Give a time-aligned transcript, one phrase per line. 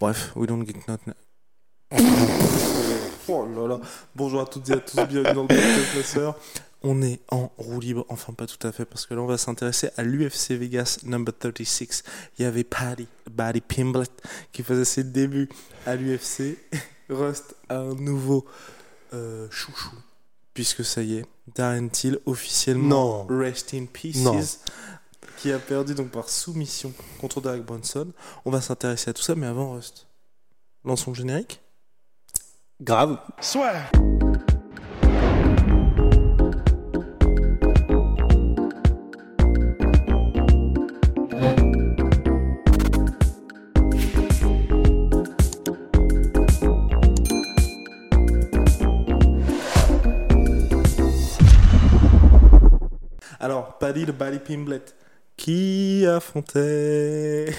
[0.00, 1.00] Bref, we don't get not.
[3.28, 3.80] oh là là.
[4.14, 6.20] Bonjour à toutes et à tous, bienvenue dans le podcast.
[6.84, 9.38] On est en roue libre, enfin pas tout à fait, parce que là on va
[9.38, 12.04] s'intéresser à l'UFC Vegas number 36.
[12.38, 14.12] Il y avait Paddy, Paddy Pimblett
[14.52, 15.48] qui faisait ses débuts
[15.84, 16.58] à l'UFC.
[17.08, 18.46] Rust a un nouveau
[19.14, 19.96] euh, chouchou,
[20.54, 21.26] puisque ça y est,
[21.56, 23.36] Darren Till officiellement Non.
[23.36, 24.22] Rest in Pieces.
[24.22, 24.40] Non.
[25.40, 28.08] Qui a perdu donc par soumission contre Derek Brunson.
[28.44, 30.08] On va s'intéresser à tout ça, mais avant Rust,
[30.84, 31.60] lançons le générique.
[32.80, 33.18] Grave.
[53.38, 54.82] Alors, Paddy le Paddy Pimblet
[55.38, 57.46] qui affrontait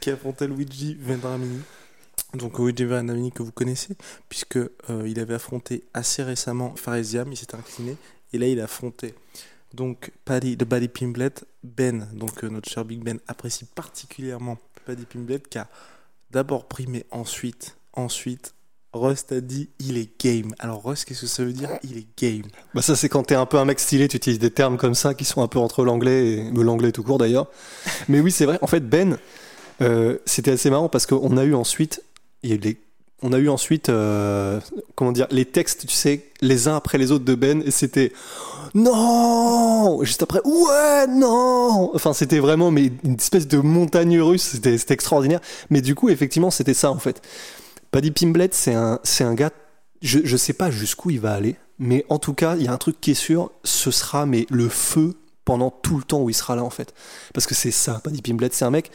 [0.00, 1.62] qui affrontait Luigi Vendramini?
[2.34, 3.96] Donc Luigi Vendramini que vous connaissez
[4.28, 4.68] puisque euh,
[5.06, 7.96] il avait affronté assez récemment Faresiam, il s'est incliné
[8.34, 9.14] et là il a affronté
[9.72, 15.06] donc Paddy de Paddy Pimblet, Ben, donc euh, notre cher Big Ben apprécie particulièrement Paddy
[15.06, 15.68] Pimblet qui a
[16.30, 18.54] d'abord primé ensuite ensuite
[18.94, 20.54] Rust a dit il est game.
[20.58, 22.42] Alors Rust qu'est-ce que ça veut dire Il est game?
[22.74, 24.94] Bah ça c'est quand t'es un peu un mec stylé, tu utilises des termes comme
[24.94, 27.48] ça qui sont un peu entre l'anglais et ou l'anglais tout court d'ailleurs.
[28.08, 28.58] Mais oui c'est vrai.
[28.62, 29.18] En fait Ben,
[29.82, 32.02] euh, c'était assez marrant parce qu'on a eu ensuite,
[32.42, 32.78] il y a eu des-
[33.22, 34.60] on a eu ensuite, euh,
[34.94, 38.12] comment dire, les textes, tu sais, les uns après les autres de Ben et c'était
[38.74, 41.90] non, juste après ouais non.
[41.94, 44.42] Enfin c'était vraiment mais une espèce de montagne russe.
[44.62, 45.40] C'était extraordinaire.
[45.70, 47.20] Mais du coup effectivement c'était ça en fait.
[47.90, 49.50] Paddy Pimblet, c'est un, gars,
[50.02, 52.72] je, je sais pas jusqu'où il va aller, mais en tout cas, il y a
[52.72, 56.28] un truc qui est sûr, ce sera mais le feu pendant tout le temps où
[56.28, 56.92] il sera là en fait.
[57.32, 58.90] Parce que c'est ça, Paddy Pimblet, c'est un mec.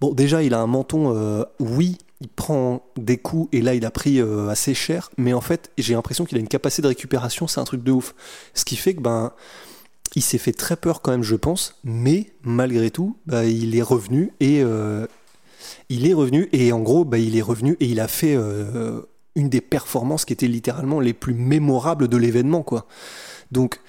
[0.00, 3.84] Bon, déjà, il a un menton, euh, oui, il prend des coups et là, il
[3.84, 6.88] a pris euh, assez cher, mais en fait, j'ai l'impression qu'il a une capacité de
[6.88, 8.14] récupération, c'est un truc de ouf.
[8.54, 9.32] Ce qui fait que, ben,
[10.16, 13.82] il s'est fait très peur quand même, je pense, mais malgré tout, bah, il est
[13.82, 15.06] revenu et euh,
[15.88, 19.00] il est revenu et en gros, bah, il est revenu et il a fait euh,
[19.34, 22.86] une des performances qui étaient littéralement les plus mémorables de l'événement, quoi.
[23.50, 23.80] Donc,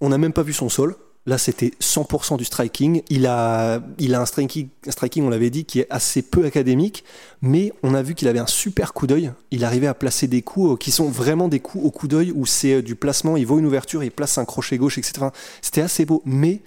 [0.00, 0.96] on n'a même pas vu son sol.
[1.26, 3.02] Là, c'était 100% du striking.
[3.08, 7.02] Il a, il a un striking, striking, on l'avait dit, qui est assez peu académique,
[7.40, 9.32] mais on a vu qu'il avait un super coup d'œil.
[9.50, 12.30] Il arrivait à placer des coups euh, qui sont vraiment des coups au coup d'œil
[12.34, 13.38] où c'est euh, du placement.
[13.38, 15.28] Il voit une ouverture, il place un crochet gauche, etc.
[15.62, 16.60] C'était assez beau, mais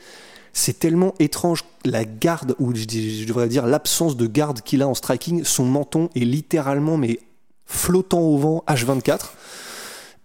[0.57, 4.95] c'est tellement étrange la garde, ou je, devrais dire l'absence de garde qu'il a en
[4.95, 5.43] striking.
[5.43, 7.19] Son menton est littéralement mais
[7.67, 9.33] flottant au vent H24.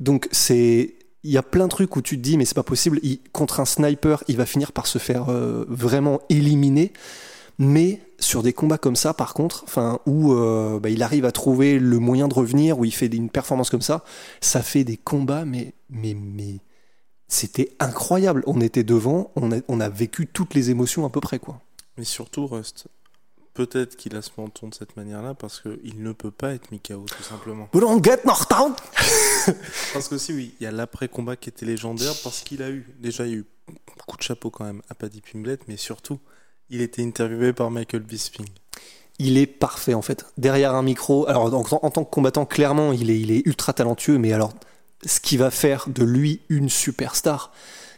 [0.01, 2.63] Donc c'est il y a plein de trucs où tu te dis mais c'est pas
[2.63, 2.99] possible.
[3.33, 6.95] Contre un sniper, il va finir par se faire euh, vraiment éliminer.
[7.59, 11.33] Mais sur des combats comme ça, par contre, enfin où euh, bah, il arrive à
[11.33, 14.03] trouver le moyen de revenir, où il fait une performance comme ça,
[14.41, 16.57] ça fait des combats mais mais mais
[17.33, 18.43] c'était incroyable.
[18.47, 21.61] On était devant, on a, on a vécu toutes les émotions à peu près quoi.
[21.97, 22.89] Mais surtout, Rust,
[23.55, 27.05] peut-être qu'il a ce menton de cette manière-là parce qu'il ne peut pas être Mikao,
[27.05, 27.69] tout simplement.
[28.03, 28.21] Get.
[29.93, 32.87] Parce que si, oui, il y a l'après-combat qui était légendaire parce qu'il a eu,
[33.01, 33.47] déjà, il y a eu
[33.97, 36.21] beaucoup de chapeau quand même à Paddy Pimblet, mais surtout,
[36.71, 38.47] il était interviewé par Michael Bisping.
[39.19, 40.27] Il est parfait en fait.
[40.39, 43.73] Derrière un micro, alors en, en tant que combattant, clairement, il est, il est ultra
[43.73, 44.53] talentueux, mais alors
[45.05, 47.53] ce qui va faire de lui une superstar,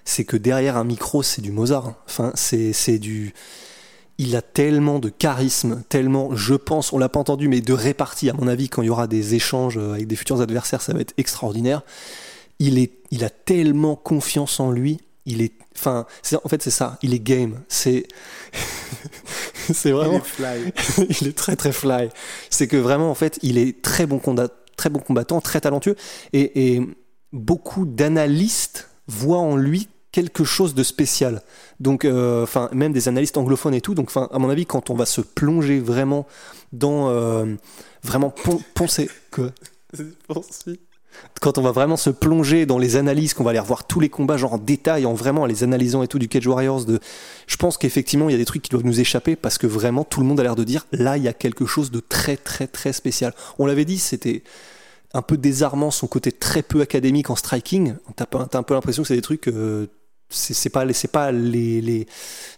[0.05, 1.87] c'est que derrière un micro, c'est du Mozart.
[1.89, 1.97] hein.
[2.07, 3.33] Enfin, c'est du.
[4.17, 8.31] Il a tellement de charisme, tellement, je pense, on l'a pas entendu, mais de répartie,
[8.31, 10.93] à mon avis, quand il y aura des échanges euh, avec des futurs adversaires, ça
[10.93, 11.83] va être extraordinaire.
[12.61, 15.01] Il, est, il a tellement confiance en lui.
[15.27, 16.07] Il est, enfin,
[16.45, 16.97] en fait, c'est ça.
[17.03, 17.63] Il est game.
[17.69, 18.07] C'est,
[19.73, 20.21] c'est vraiment.
[20.21, 20.73] fly.
[21.21, 22.09] il est très très fly.
[22.51, 24.21] C'est que vraiment, en fait, il est très bon,
[24.77, 25.97] très bon combattant, très talentueux.
[26.33, 26.81] Et,
[27.33, 31.43] beaucoup d'analystes voient en lui quelque chose de spécial.
[31.81, 33.95] Donc, euh, enfin, même des analystes anglophones et tout.
[33.95, 36.29] Donc, enfin, à mon avis, quand on va se plonger vraiment
[36.73, 37.57] dans, euh,
[38.05, 39.11] vraiment pon- poncer.
[40.29, 40.79] Poursuis.
[41.41, 44.09] Quand on va vraiment se plonger dans les analyses, qu'on va aller revoir tous les
[44.09, 46.87] combats genre en détail, en vraiment les analysant et tout du Cage Warriors,
[47.47, 50.05] je pense qu'effectivement il y a des trucs qui doivent nous échapper parce que vraiment
[50.05, 52.37] tout le monde a l'air de dire là il y a quelque chose de très
[52.37, 53.35] très très spécial.
[53.59, 54.43] On l'avait dit, c'était
[55.13, 57.95] un peu désarmant son côté très peu académique en striking.
[58.17, 58.27] T'as
[58.59, 59.87] un peu l'impression que c'est des trucs euh,
[60.31, 62.07] c'est pas c'est pas les, les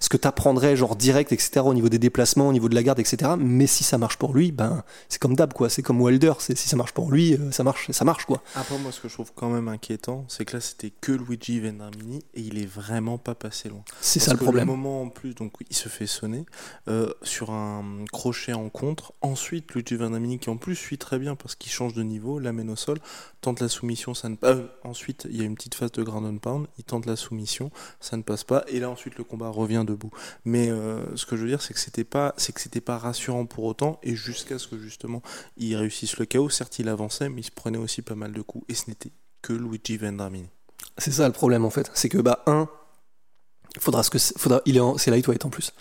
[0.00, 2.98] ce que t'apprendrais genre direct etc au niveau des déplacements au niveau de la garde
[3.00, 5.68] etc mais si ça marche pour lui ben c'est comme d'hab quoi.
[5.68, 8.42] C'est comme Wilder c'est si ça marche pour lui euh, ça marche ça marche quoi.
[8.54, 11.60] Après moi ce que je trouve quand même inquiétant c'est que là c'était que Luigi
[11.60, 13.84] Vendramini et il est vraiment pas passé loin.
[14.00, 16.46] C'est ça le problème le moment en plus donc il se fait sonner
[16.88, 19.12] euh, sur un crochet en contre.
[19.20, 22.70] Ensuite Luigi Vendramini qui en plus suit très bien parce qu'il change de niveau l'amène
[22.70, 22.98] au sol
[23.40, 26.26] tente la soumission ça ne euh, ensuite il y a une petite phase de ground
[26.26, 27.56] and pound il tente la soumission
[28.00, 30.11] ça ne passe pas, et là ensuite le combat revient debout.
[30.44, 32.99] Mais euh, ce que je veux dire, c'est que c'était pas, c'est que c'était pas
[32.99, 35.23] rassurant pour autant, et jusqu'à ce que justement
[35.56, 38.43] il réussisse le chaos, certes il avançait, mais il se prenait aussi pas mal de
[38.43, 39.12] coups, et ce n'était
[39.43, 40.49] que Luigi Vendramini.
[40.99, 42.69] C'est ça le problème en fait, c'est que bah un,
[43.79, 45.73] faudra ce que faudra, il est c'est lightweight en plus,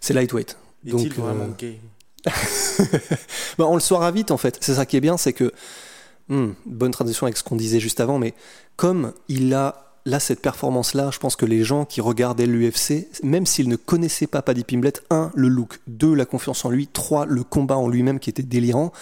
[0.00, 0.56] c'est lightweight.
[0.84, 1.80] Vraiment euh, gay?
[3.58, 4.58] Bah, on le saura vite en fait.
[4.60, 5.52] C'est ça qui est bien, c'est que
[6.28, 8.34] hmm, bonne tradition avec ce qu'on disait juste avant, mais
[8.76, 13.46] comme il a là, cette performance-là, je pense que les gens qui regardaient l'UFC, même
[13.46, 17.26] s'ils ne connaissaient pas Paddy Pimblett, un, le look, deux, la confiance en lui, trois,
[17.26, 18.92] le combat en lui-même qui était délirant,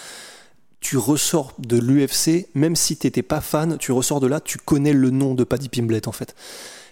[0.79, 4.57] tu ressors de l'UFC, même si tu n'étais pas fan, tu ressors de là, tu
[4.57, 6.35] connais le nom de Paddy Pimblett en fait.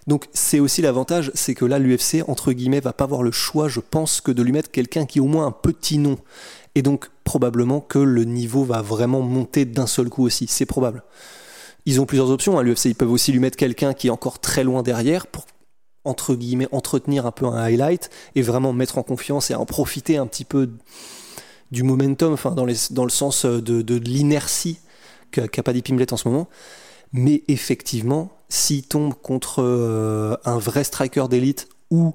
[0.08, 3.68] Donc c'est aussi l'avantage, c'est que là l'UFC entre guillemets va pas avoir le choix,
[3.68, 6.18] je pense, que de lui mettre quelqu'un qui a au moins un petit nom.
[6.74, 11.04] Et donc probablement que le niveau va vraiment monter d'un seul coup aussi, c'est probable.
[11.86, 12.63] Ils ont plusieurs options hein.
[12.63, 12.86] l'UFC.
[12.86, 15.45] Ils peuvent aussi lui mettre quelqu'un qui est encore très loin derrière pour
[16.04, 20.18] entre guillemets entretenir un peu un highlight et vraiment mettre en confiance et en profiter
[20.18, 20.69] un petit peu
[21.72, 24.80] du momentum, enfin dans, le sens de, de, l'inertie
[25.31, 26.50] qu'a qu Paddy Pimblett en ce moment.
[27.13, 32.13] Mais effectivement, s'il tombe contre euh, un vrai striker d'élite ou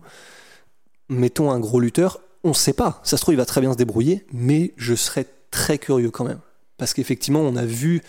[1.09, 3.01] mettons un gros lutteur, on ne sait pas.
[3.03, 6.25] Ça se trouve, il va très bien se débrouiller, mais je serais très curieux quand
[6.25, 6.41] même.
[6.77, 8.03] Parce qu'effectivement, on a vu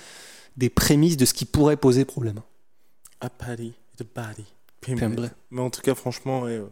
[0.58, 2.42] des prémices de ce qui pourrait poser problème.
[3.22, 4.46] A Paddy, the body.
[5.52, 6.66] Mais en tout cas, franchement, euh,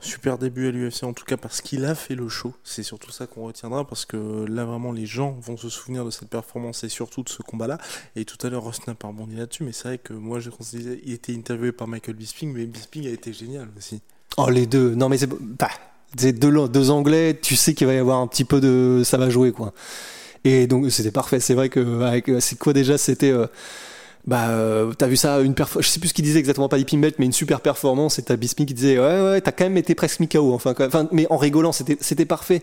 [0.00, 2.54] super début à l'UFC, en tout cas parce qu'il a fait le show.
[2.62, 6.10] C'est surtout ça qu'on retiendra, parce que là, vraiment, les gens vont se souvenir de
[6.10, 7.78] cette performance et surtout de ce combat-là.
[8.16, 11.00] Et tout à l'heure, Rosnap a rebondi là-dessus, mais c'est vrai que moi, je considérais,
[11.04, 14.00] il était interviewé par Michael Bisping, mais Bisping a été génial aussi.
[14.36, 14.94] Oh, les deux.
[14.94, 15.28] Non, mais c'est.
[15.28, 15.70] Bah,
[16.16, 19.02] deux, deux Anglais, tu sais qu'il va y avoir un petit peu de.
[19.04, 19.72] Ça va jouer, quoi.
[20.44, 21.40] Et donc c'était parfait.
[21.40, 23.46] C'est vrai que avec c'est quoi déjà C'était euh,
[24.26, 27.12] bah euh, t'as vu ça une je sais plus ce qu'il disait exactement pas Pimbet
[27.18, 28.18] mais une super performance.
[28.18, 31.08] Et t'as Bisping qui disait ouais ouais t'as quand même été presque mi enfin, enfin
[31.12, 32.62] mais en rigolant c'était c'était parfait.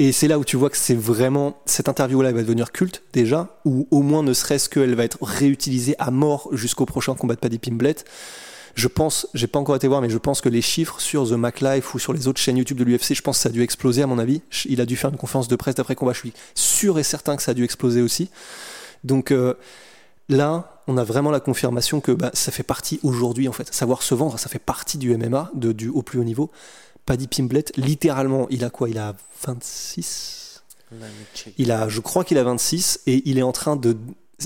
[0.00, 2.70] Et c'est là où tu vois que c'est vraiment cette interview là elle va devenir
[2.70, 7.14] culte déjà ou au moins ne serait-ce qu'elle va être réutilisée à mort jusqu'au prochain
[7.14, 7.96] combat de Paddy Pimblet
[8.78, 11.32] je pense, j'ai pas encore été voir, mais je pense que les chiffres sur The
[11.32, 13.52] Mac Life ou sur les autres chaînes YouTube de l'UFC, je pense que ça a
[13.52, 14.40] dû exploser à mon avis.
[14.66, 16.12] Il a dû faire une conférence de presse d'après combat.
[16.12, 18.30] Je suis sûr et certain que ça a dû exploser aussi.
[19.02, 19.54] Donc euh,
[20.28, 23.74] là, on a vraiment la confirmation que bah, ça fait partie aujourd'hui en fait.
[23.74, 26.52] Savoir se vendre, ça fait partie du MMA, de, du au plus haut niveau.
[27.04, 28.88] Paddy Pimblett, littéralement, il a quoi?
[28.88, 30.62] Il a 26
[31.58, 33.96] Il a, je crois qu'il a 26 et il est en train de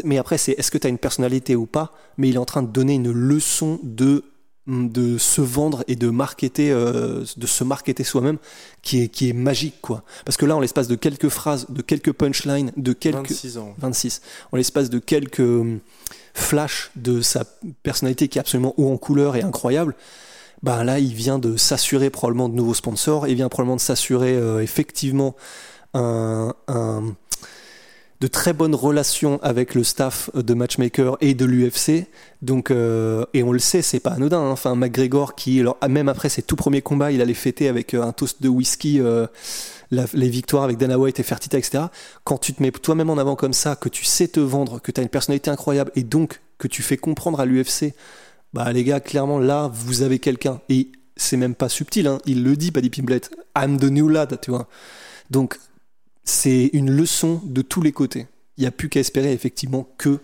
[0.04, 2.44] mais après, c'est est-ce que tu as une personnalité ou pas Mais il est en
[2.44, 4.24] train de donner une leçon de
[4.66, 8.38] de se vendre et de marketer, euh, de se marketer soi-même,
[8.80, 10.04] qui est, qui est magique, quoi.
[10.24, 13.74] Parce que là, en l'espace de quelques phrases, de quelques punchlines, de quelques 26 ans,
[13.78, 14.22] 26,
[14.52, 15.80] en l'espace de quelques euh,
[16.34, 17.44] flashs de sa
[17.82, 19.96] personnalité qui est absolument haut en couleur et incroyable,
[20.62, 24.36] ben là, il vient de s'assurer probablement de nouveaux sponsors, il vient probablement de s'assurer
[24.36, 25.34] euh, effectivement
[25.92, 27.16] un, un
[28.22, 32.06] de très bonnes relations avec le staff de Matchmaker et de l'UFC.
[32.40, 34.38] Donc, euh, et on le sait, c'est pas anodin.
[34.38, 34.50] Hein.
[34.50, 38.02] Enfin, McGregor, qui, alors, même après ses tout premiers combats, il allait fêter avec euh,
[38.04, 39.26] un toast de whisky euh,
[39.90, 41.86] les victoires avec Dana White et Fertita, etc.
[42.22, 44.92] Quand tu te mets toi-même en avant comme ça, que tu sais te vendre, que
[44.92, 47.92] tu as une personnalité incroyable et donc que tu fais comprendre à l'UFC,
[48.52, 50.60] bah les gars, clairement, là, vous avez quelqu'un.
[50.68, 52.18] Et c'est même pas subtil, hein.
[52.24, 53.32] il le dit, Paddy Pimblett.
[53.58, 54.68] I'm the new lad, tu vois.
[55.30, 55.58] Donc,
[56.24, 58.26] c'est une leçon de tous les côtés.
[58.56, 60.20] Il n'y a plus qu'à espérer effectivement que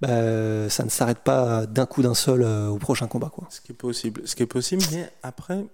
[0.00, 3.30] bah, ça ne s'arrête pas d'un coup d'un seul euh, au prochain combat.
[3.30, 3.46] Quoi.
[3.50, 4.22] Ce qui est possible.
[4.24, 5.64] Ce qui est possible, mais après,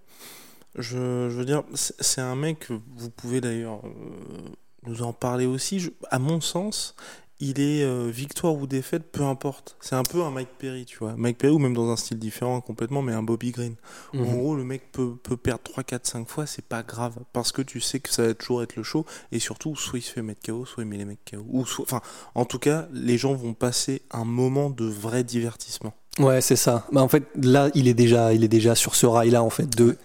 [0.76, 4.48] je, veux dire, c'est un mec, vous pouvez d'ailleurs euh,
[4.86, 5.90] nous en parler aussi.
[6.10, 6.96] à mon sens,
[7.40, 9.76] il est euh, victoire ou défaite, peu importe.
[9.80, 11.14] C'est un peu un Mike Perry, tu vois.
[11.16, 13.74] Mike Perry, ou même dans un style différent complètement, mais un Bobby Green.
[14.14, 14.24] En Mhm.
[14.38, 17.16] gros, le mec peut, peut perdre 3, 4, 5 fois, c'est pas grave.
[17.32, 19.04] Parce que tu sais que ça va toujours être le show.
[19.32, 21.44] Et surtout, soit il se fait mettre KO, soit il met les mecs KO.
[21.50, 22.00] Ou soit, enfin,
[22.36, 25.92] en tout cas, les gens vont passer un moment de vrai divertissement.
[26.20, 26.86] Ouais, c'est ça.
[26.92, 29.66] Bah, en fait, là, il est déjà, il est déjà sur ce rail-là, en fait,
[29.76, 29.98] de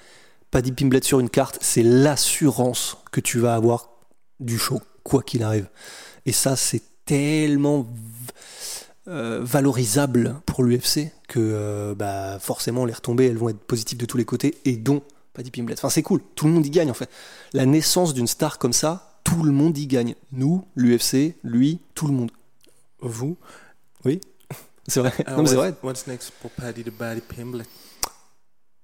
[0.49, 1.59] Paddy Pimblett sur une carte.
[1.61, 3.89] C'est l'assurance que tu vas avoir
[4.39, 5.69] du show, quoi qu'il arrive.
[6.25, 7.87] Et ça, c'est tellement
[9.07, 14.05] euh, valorisable pour l'UFC que euh, bah, forcément, les retombées, elles vont être positives de
[14.05, 15.01] tous les côtés, et dont
[15.33, 15.79] Paddy Pimblett.
[15.79, 16.21] Enfin, c'est cool.
[16.35, 17.09] Tout le monde y gagne, en fait.
[17.53, 20.13] La naissance d'une star comme ça, tout le monde y gagne.
[20.31, 22.29] Nous, l'UFC, lui, tout le monde.
[22.99, 23.37] Vous?
[24.87, 25.11] C'est vrai.
[25.25, 25.73] Alors, non, mais c'est what's- vrai.
[25.83, 27.67] What's next pour Paddy the Baddy Pimblett?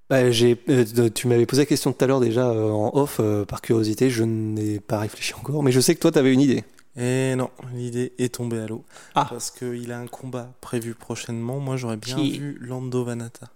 [0.09, 3.61] Bah, j'ai, euh, tu m'avais posé la question tout à l'heure déjà en off, par
[3.61, 6.63] curiosité, je n'ai pas réfléchi encore, mais je sais que toi, tu avais une idée.
[6.97, 8.85] Et non, l'idée est tombée à l'eau.
[9.15, 9.27] Ah.
[9.29, 11.59] Parce qu'il a un combat prévu prochainement.
[11.59, 13.49] Moi, j'aurais bien Qui vu Lando Vanata.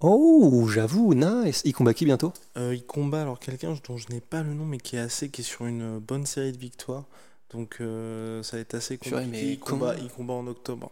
[0.00, 1.62] Oh, j'avoue, nice.
[1.64, 2.32] Il combat qui bientôt?
[2.56, 5.30] Euh, il combat alors quelqu'un dont je n'ai pas le nom, mais qui est assez,
[5.30, 7.04] qui est sur une bonne série de victoires.
[7.50, 9.26] Donc euh, ça va être assez compliqué.
[9.30, 10.90] mais il, combat, il combat en octobre.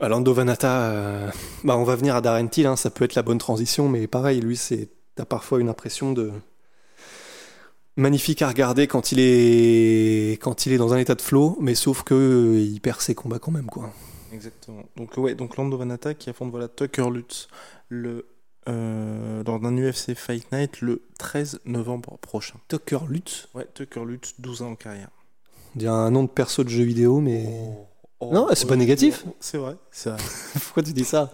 [0.00, 1.30] Alando Vanata, euh,
[1.62, 4.06] bah, on va venir à Darren Till, hein, ça peut être la bonne transition, mais
[4.06, 6.32] pareil, lui, c'est, t'as parfois une impression de
[8.00, 11.74] magnifique à regarder quand il est quand il est dans un état de flow, mais
[11.74, 13.92] sauf que euh, il perd ses combats quand même, quoi.
[14.32, 14.84] Exactement.
[14.96, 17.48] Donc ouais, donc Lando Vanata qui affronte voilà Tucker Lutz
[17.88, 18.26] le
[18.68, 22.58] euh, lors d'un UFC Fight Night le 13 novembre prochain.
[22.68, 25.08] Tucker Lutz, Ouais, Tucker Lutz, 12 ans en carrière.
[25.74, 27.46] on dirait un nom de perso de jeu vidéo, mais
[28.20, 29.24] Oh, Non, c'est pas négatif.
[29.40, 30.18] C'est vrai, c'est vrai.
[30.64, 31.32] pourquoi tu dis ça?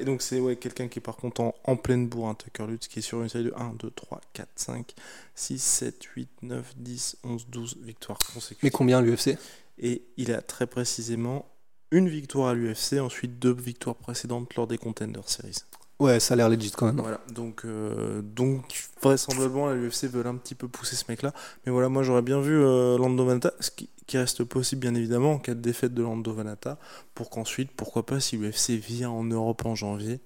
[0.00, 2.66] Et donc c'est ouais, quelqu'un qui est par contre en, en pleine bourre, un Tucker
[2.66, 4.94] Lutz, qui est sur une série de 1, 2, 3, 4, 5,
[5.34, 8.64] 6, 7, 8, 9, 10, 11, 12 victoires consécutives.
[8.64, 9.38] Mais combien l'UFC
[9.78, 11.46] Et il a très précisément
[11.90, 15.58] une victoire à l'UFC, ensuite deux victoires précédentes lors des Contender Series.
[16.02, 17.00] Ouais, ça a l'air legit quand même.
[17.00, 21.32] Voilà, donc, euh, donc vraisemblablement la UFC veut un petit peu pousser ce mec-là.
[21.64, 25.32] Mais voilà, moi j'aurais bien vu euh, Lando Vanata, ce qui, reste possible bien évidemment
[25.32, 26.78] en cas de défaite de Lando Vanata,
[27.14, 30.20] pour qu'ensuite, pourquoi pas, si l'UFC vient en Europe en janvier,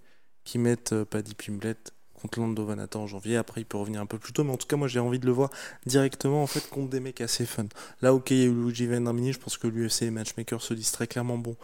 [0.45, 3.37] qu'ils mettent euh, Paddy Pimblett contre Lando Vanata en janvier.
[3.37, 5.19] Après, il peut revenir un peu plus tôt, mais en tout cas, moi j'ai envie
[5.19, 5.51] de le voir
[5.85, 7.67] directement en fait contre des mecs assez fun.
[8.01, 10.73] Là, ok, il y a eu Luigi Vendramini, je pense que l'UFC et Matchmaker se
[10.73, 11.55] disent très clairement bon,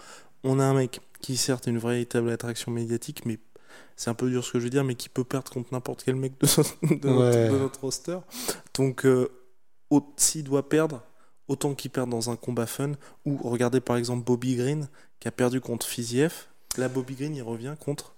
[0.45, 3.39] on a un mec qui certes est une véritable attraction médiatique, mais
[3.97, 6.03] c'est un peu dur ce que je veux dire, mais qui peut perdre contre n'importe
[6.05, 7.49] quel mec de, notre- de notre, Ouais.
[7.51, 8.19] de notre roster.
[8.75, 9.29] Donc, euh,
[10.17, 11.03] s'il doit perdre,
[11.49, 12.93] autant qu'il perde dans un combat fun.
[13.27, 14.89] Ou regardez par exemple Bobby Green,
[15.21, 16.47] qui a perdu contre Fiziev.
[16.79, 18.15] Là, Bobby Green, il revient contre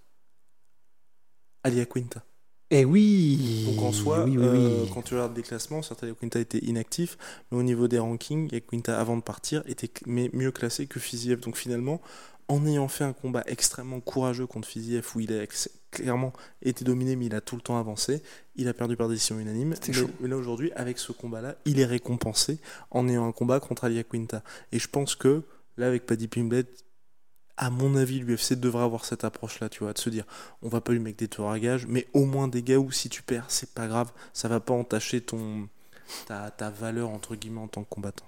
[1.62, 2.22] Alia Quinta.
[2.70, 4.90] Eh oui Donc en soi, oui, oui, euh, oui.
[4.92, 7.18] quand tu regardes des classements, certes, Alia Quinta était inactif,
[7.50, 11.40] mais au niveau des rankings, Alia Quinta, avant de partir, était mieux classé que Fiziev.
[11.40, 12.00] Donc finalement,
[12.48, 15.44] en ayant fait un combat extrêmement courageux contre Fiziev, où il a
[15.90, 16.32] clairement
[16.62, 18.22] été dominé, mais il a tout le temps avancé,
[18.56, 19.74] il a perdu par décision unanime.
[19.74, 20.10] C'était Mais, chaud.
[20.20, 22.58] mais là, aujourd'hui, avec ce combat-là, il est récompensé
[22.90, 24.42] en ayant un combat contre Alia Quinta.
[24.72, 25.44] Et je pense que,
[25.76, 26.84] là, avec Paddy Pimblett,
[27.56, 30.24] à mon avis, l'UFC devrait avoir cette approche-là, tu vois, de se dire,
[30.62, 32.90] on va pas lui mettre des tours à gage, mais au moins des gars où
[32.90, 35.68] si tu perds, c'est pas grave, ça va pas entacher ton
[36.26, 38.26] ta, ta valeur entre guillemets en tant que combattant.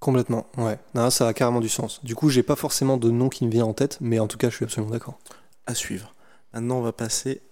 [0.00, 0.78] Complètement, ouais.
[0.94, 2.04] Non, ça a carrément du sens.
[2.04, 4.38] Du coup, j'ai pas forcément de nom qui me vient en tête, mais en tout
[4.38, 5.18] cas, je suis absolument d'accord.
[5.66, 6.14] À suivre.
[6.52, 7.42] Maintenant, on va passer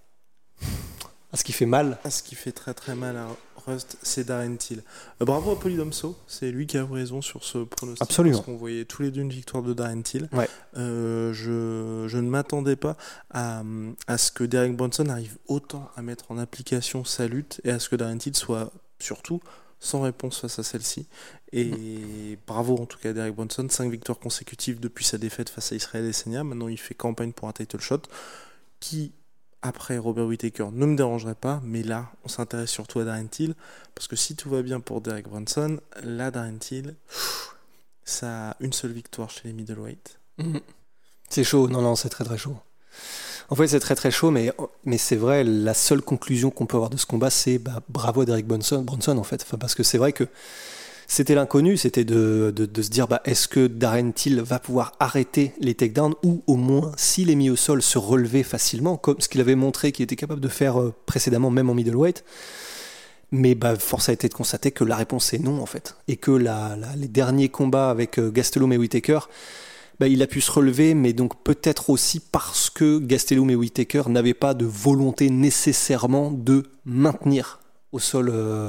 [1.33, 3.27] Ah, ce qui fait mal, à ce qui fait très très mal à
[3.67, 4.85] Rust, c'est Darren Till.
[5.21, 8.01] Euh, bravo à Polydomso, c'est lui qui a eu raison sur ce pronostic.
[8.03, 8.37] Absolument.
[8.37, 10.29] Parce qu'on voyait tous les deux une victoire de Darren Till.
[10.33, 10.49] Ouais.
[10.77, 12.97] Euh, je, je ne m'attendais pas
[13.31, 13.63] à,
[14.07, 17.81] à ce que Derek Bronson arrive autant à mettre en application sa lutte et à
[17.81, 19.41] ce que Darren Till soit surtout
[19.79, 21.07] sans réponse face à celle-ci.
[21.53, 25.73] Et bravo en tout cas à Derek Bronson, 5 victoires consécutives depuis sa défaite face
[25.73, 26.45] à Israël Essenia.
[26.45, 28.03] Maintenant il fait campagne pour un title shot
[28.81, 29.13] qui
[29.63, 33.55] après Robert Whittaker ne me dérangerait pas, mais là, on s'intéresse surtout à Darren Till,
[33.95, 36.95] parce que si tout va bien pour Derek Brunson, là, Darren Till,
[38.05, 40.21] ça a une seule victoire chez les middleweight.
[41.29, 41.69] C'est chaud.
[41.69, 42.57] Non, non, c'est très très chaud.
[43.49, 44.53] En fait, c'est très très chaud, mais,
[44.85, 48.23] mais c'est vrai, la seule conclusion qu'on peut avoir de ce combat, c'est bah, bravo
[48.23, 48.85] à Derek Bronson,
[49.19, 49.47] en fait.
[49.59, 50.25] Parce que c'est vrai que
[51.07, 55.53] c'était l'inconnu, c'était de, de, se dire bah, est-ce que Darren Till va pouvoir arrêter
[55.61, 59.29] les takedowns ou au moins, s'il est mis au sol, se relever facilement, comme ce
[59.29, 62.25] qu'il avait montré qu'il était capable de faire euh, précédemment, même en middleweight.
[63.31, 65.97] Mais bah, force a été de constater que la réponse est non en fait.
[66.09, 69.21] Et que les derniers combats avec euh, Gastelum et Whittaker,
[69.99, 74.03] bah, il a pu se relever, mais donc peut-être aussi parce que Gastelum et Whittaker
[74.09, 77.61] n'avaient pas de volonté nécessairement de maintenir
[77.93, 78.69] au sol euh,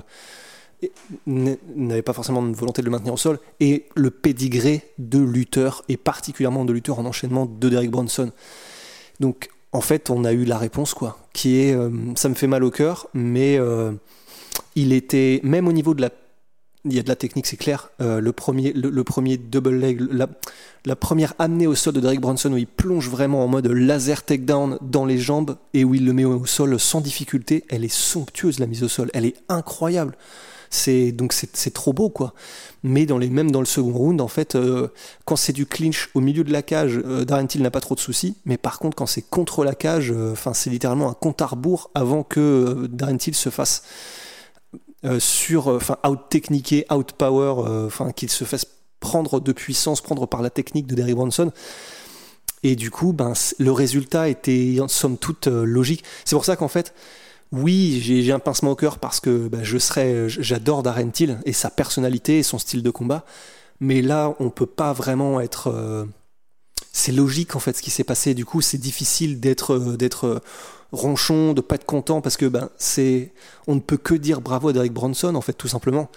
[0.82, 0.92] et
[1.28, 5.20] n- n'avait pas forcément une volonté de le maintenir au sol, et le pédigré de
[5.20, 8.32] lutteur, et particulièrement de lutteur en enchaînement de Derek Bronson.
[9.20, 12.48] Donc, en fait, on a eu la réponse, quoi, qui est, euh, ça me fait
[12.48, 13.92] mal au cœur, mais euh,
[14.76, 16.12] il était, même au niveau de la
[16.90, 17.90] il y a de la technique, c'est clair.
[18.02, 22.52] Euh, le, premier, le, premier double leg, la, première amenée au sol de Derek Bronson
[22.52, 26.14] où il plonge vraiment en mode laser takedown dans les jambes et où il le
[26.14, 30.16] met au sol sans difficulté, elle est somptueuse la mise au sol, elle est incroyable.
[30.70, 32.34] C'est donc c'est trop beau quoi.
[32.84, 34.90] Mais dans les même dans le second round en fait, euh,
[35.26, 37.96] quand c'est du clinch au milieu de la cage, euh, Darren Till n'a pas trop
[37.96, 38.36] de soucis.
[38.46, 41.46] Mais par contre quand c'est contre la cage, euh, enfin c'est littéralement un compte à
[41.46, 43.84] rebours avant que Darren Till se fasse
[45.06, 48.66] euh, sur, enfin out techniqué, out power, euh, enfin qu'il se fasse
[49.00, 51.52] prendre de puissance, prendre par la technique de Derrick Bronson.
[52.64, 56.04] Et du coup, ben, le résultat était en somme toute euh, logique.
[56.26, 56.94] C'est pour ça qu'en fait,
[57.52, 61.40] oui, j'ai j'ai un pincement au cœur parce que ben, je serais, j'adore Darren Till
[61.46, 63.24] et sa personnalité et son style de combat.
[63.80, 66.08] Mais là, on peut pas vraiment être.
[66.98, 68.34] C'est logique en fait ce qui s'est passé.
[68.34, 70.40] Du coup, c'est difficile d'être euh, d'être euh,
[70.92, 73.34] ronchon, de pas être content parce que ben c'est,
[73.68, 76.10] on ne peut que dire bravo à Derek Bronson en fait tout simplement.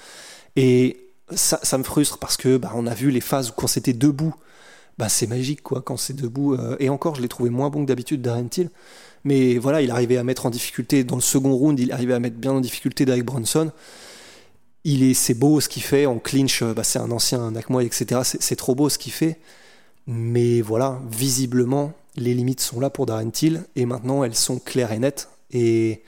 [0.56, 4.34] Et ça, me frustre parce que ben, a vu les phases où quand c'était debout,
[4.96, 6.54] bah c'est magique quoi quand c'est debout.
[6.54, 8.70] euh, et encore, je l'ai trouvé moins bon que d'habitude Darren Till.
[9.24, 12.20] Mais voilà, il arrivait à mettre en difficulté dans le second round, il arrivait à
[12.20, 13.70] mettre bien en difficulté Derek Bronson.
[14.84, 16.62] Il est, c'est beau ce qu'il fait en clinch.
[16.62, 18.22] Bah, c'est un ancien Nakmoy, etc.
[18.24, 19.38] C'est trop beau ce qu'il fait.
[20.12, 24.90] Mais voilà, visiblement, les limites sont là pour Darren Till et maintenant elles sont claires
[24.90, 25.28] et nettes.
[25.52, 26.02] Et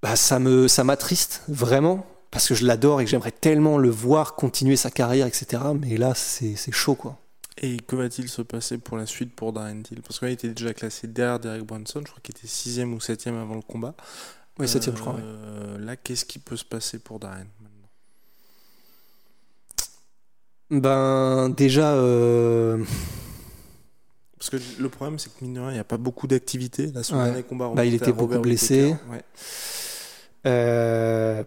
[0.00, 3.90] bah, ça me, ça m'attriste vraiment parce que je l'adore et que j'aimerais tellement le
[3.90, 5.60] voir continuer sa carrière, etc.
[5.80, 7.18] Mais là, c'est, c'est chaud quoi.
[7.58, 10.00] Et que va-t-il se passer pour la suite pour Darren Till?
[10.00, 13.26] Parce qu'il était déjà classé derrière Derek Brunson, je crois qu'il était 6 ou 7
[13.26, 13.94] avant le combat.
[14.60, 15.14] Oui, septième, je crois.
[15.14, 15.20] ouais.
[15.24, 17.88] Euh, Là, qu'est-ce qui peut se passer pour Darren maintenant
[20.70, 22.78] Ben déjà, euh,
[24.38, 26.86] Parce que le problème, c'est que mine de rien, il n'y a pas beaucoup d'activité.
[26.92, 27.24] Là, son Ouais.
[27.26, 28.94] dernier combat Bah, il était Robert beaucoup blessé.
[29.10, 29.22] Ouais.
[30.46, 31.42] euh,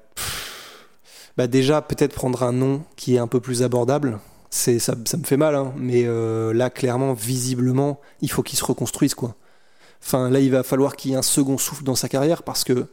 [1.36, 4.20] bah déjà peut-être prendre un nom qui est un peu plus abordable.
[4.51, 8.60] C'est ça, ça me fait mal, hein, mais euh, là clairement, visiblement, il faut qu'il
[8.60, 9.36] se reconstruise quoi.
[10.03, 12.63] Enfin là, il va falloir qu'il y ait un second souffle dans sa carrière parce
[12.63, 12.86] que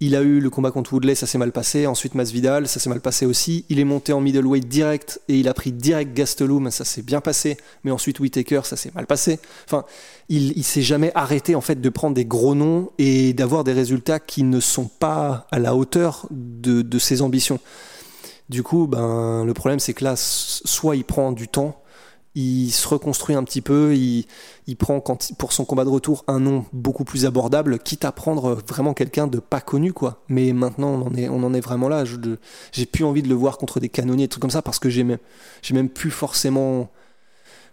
[0.00, 1.86] il a eu le combat contre Woodley, ça s'est mal passé.
[1.86, 3.64] Ensuite, Masvidal, ça s'est mal passé aussi.
[3.68, 7.20] Il est monté en middleweight direct et il a pris direct Gastelum, ça s'est bien
[7.20, 7.56] passé.
[7.82, 9.40] Mais ensuite, Whitaker, ça s'est mal passé.
[9.66, 9.84] Enfin,
[10.28, 14.20] il, s'est jamais arrêté en fait de prendre des gros noms et d'avoir des résultats
[14.20, 17.58] qui ne sont pas à la hauteur de, de ses ambitions.
[18.48, 21.82] Du coup, ben, le problème c'est que là, soit il prend du temps,
[22.38, 24.26] il se reconstruit un petit peu, il,
[24.76, 28.94] prend pour son combat de retour un nom beaucoup plus abordable, quitte à prendre vraiment
[28.94, 30.22] quelqu'un de pas connu quoi.
[30.28, 32.04] Mais maintenant on en est, vraiment là.
[32.70, 34.88] J'ai plus envie de le voir contre des canonniers, des trucs comme ça, parce que
[34.88, 35.18] j'ai même,
[35.72, 36.88] même plus forcément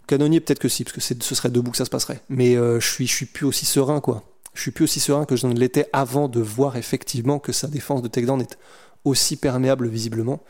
[0.08, 2.22] canonnier peut-être que si, parce que ce serait debout que ça se passerait.
[2.30, 4.24] Mais euh, je suis, je suis plus aussi serein quoi.
[4.56, 7.68] Je suis plus aussi serein que je ne l'étais avant de voir effectivement que sa
[7.68, 8.58] défense de takedown est
[9.04, 10.42] aussi perméable visiblement.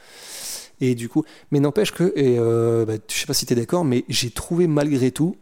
[0.81, 3.55] Et du coup, mais n'empêche que, et euh, bah, je sais pas si tu es
[3.55, 5.38] d'accord, mais j'ai trouvé malgré tout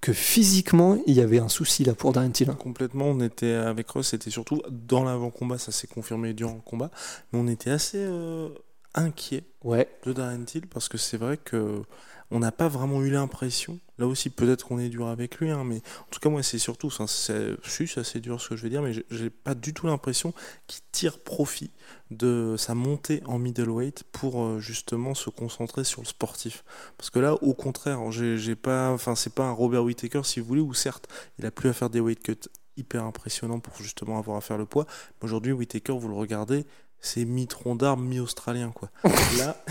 [0.00, 2.48] que physiquement il y avait un souci là pour Darren Till.
[2.48, 6.90] Complètement, on était avec Ross, c'était surtout dans l'avant-combat, ça s'est confirmé durant le combat,
[7.32, 8.48] mais on était assez euh,
[8.94, 11.82] inquiet Ouais, de Darren Till parce que c'est vrai que
[12.30, 13.78] on n'a pas vraiment eu l'impression.
[13.98, 16.58] Là aussi, peut-être qu'on est dur avec lui, hein, mais en tout cas, moi, c'est
[16.58, 17.56] surtout, enfin, c'est,
[17.98, 20.34] assez dur ce que je vais dire, mais j'ai- j'ai pas du tout l'impression
[20.66, 21.70] qu'il tire profit
[22.10, 26.64] de sa montée en middleweight pour euh, justement se concentrer sur le sportif.
[26.98, 30.46] Parce que là, au contraire, j'ai, j'ai pas, c'est pas un Robert Whittaker, si vous
[30.46, 31.08] voulez, où certes,
[31.38, 34.58] il a plus à faire des weight cuts hyper impressionnants pour justement avoir à faire
[34.58, 34.86] le poids.
[34.88, 36.66] Mais aujourd'hui, Whittaker, vous le regardez,
[37.06, 38.90] c'est mi-tronc d'arbre, mi-australien, quoi.
[39.38, 39.64] là,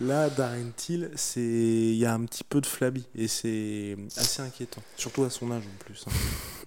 [0.00, 4.42] là, Darren Till, c'est, il y a un petit peu de flabby et c'est assez
[4.42, 6.04] inquiétant, surtout à son âge en plus.
[6.06, 6.12] hein.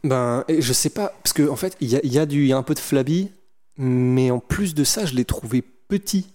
[0.04, 2.46] Ben, je sais pas, parce que en fait, il y a, il y a du,
[2.48, 3.32] y a un peu de flabby,
[3.78, 6.28] mais en plus de ça, je l'ai trouvé petit.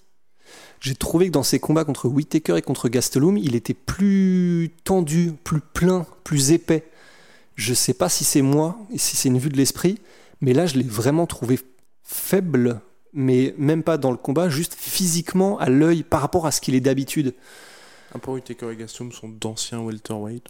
[0.80, 5.32] J'ai trouvé que dans ses combats contre Whittaker et contre Gastelum, il était plus tendu,
[5.42, 6.84] plus plein, plus épais.
[7.56, 9.98] Je sais pas si c'est moi, et si c'est une vue de l'esprit,
[10.40, 11.58] mais là, je l'ai vraiment trouvé
[12.02, 12.80] faible,
[13.16, 16.74] mais même pas dans le combat, juste physiquement, à l'œil, par rapport à ce qu'il
[16.74, 17.34] est d'habitude.
[18.14, 20.44] Un peu Whittaker et Gaston sont d'anciens welterweight.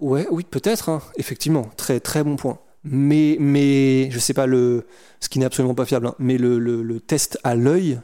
[0.00, 1.02] Ouais, oui, peut-être, hein.
[1.16, 2.58] effectivement, très très bon point.
[2.84, 4.86] Mais, mais je sais pas le,
[5.20, 8.00] ce qui n'est absolument pas fiable, hein, mais le, le, le test à l'œil,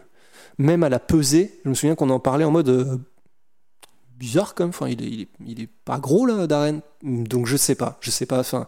[0.58, 2.98] même à la pesée, je me souviens qu'on en parlait en mode euh,
[4.16, 4.70] bizarre quand même.
[4.70, 6.80] Enfin, il est, il est, il est pas gros là, Darren.
[7.02, 8.40] Donc je sais pas, je sais pas.
[8.40, 8.66] Enfin,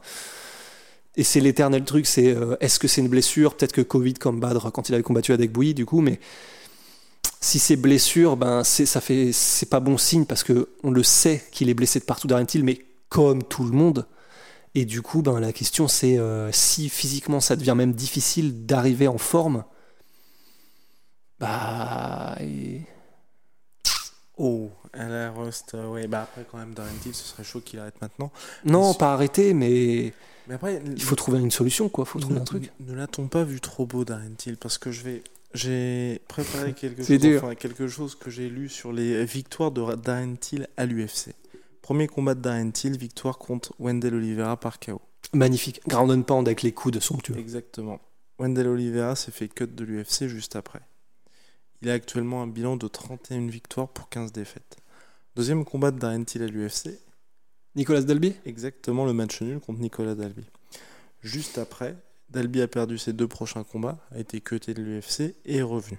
[1.16, 3.56] et c'est l'éternel truc, c'est euh, est-ce que c'est une blessure?
[3.56, 6.18] Peut-être que Covid comme Badr quand il avait combattu avec Bouilly, du coup, mais
[7.40, 11.02] si c'est blessure, ben c'est ça fait c'est pas bon signe parce que on le
[11.02, 14.06] sait qu'il est blessé de partout Darren Till, mais comme tout le monde.
[14.74, 19.06] Et du coup, ben la question c'est euh, si physiquement ça devient même difficile d'arriver
[19.08, 19.64] en forme,
[21.38, 22.80] bah et-
[24.36, 25.74] Oh, elle a rust.
[25.74, 28.32] euh, ouais, bah après, quand même, Darren Till, ce serait chaud qu'il arrête maintenant.
[28.64, 30.12] non, pas arrêter, mais
[30.46, 32.70] Mais après, il faut trouver une solution quoi, faut trouver un truc.
[32.80, 35.22] Ne l'a-t-on pas vu trop beau, Darren Till Parce que je vais.
[35.54, 40.34] J'ai préparé quelque chose, enfin, quelque chose que j'ai lu sur les victoires de Darren
[40.36, 41.30] Till à l'UFC.
[41.80, 45.00] Premier combat de Darren Till, victoire contre Wendell Oliveira par KO.
[45.32, 47.36] Magnifique, ground and pound avec les coudes somptueux.
[47.38, 48.00] Exactement.
[48.38, 50.80] Wendell Oliveira s'est fait cut de l'UFC juste après.
[51.82, 54.78] Il a actuellement un bilan de 31 victoires pour 15 défaites.
[55.36, 56.98] Deuxième combat de Darren Till à l'UFC,
[57.76, 60.44] Nicolas Dalby exactement le match nul contre Nicolas Dalby.
[61.22, 61.96] Juste après,
[62.30, 65.98] Dalby a perdu ses deux prochains combats, a été cuté de l'UFC et est revenu.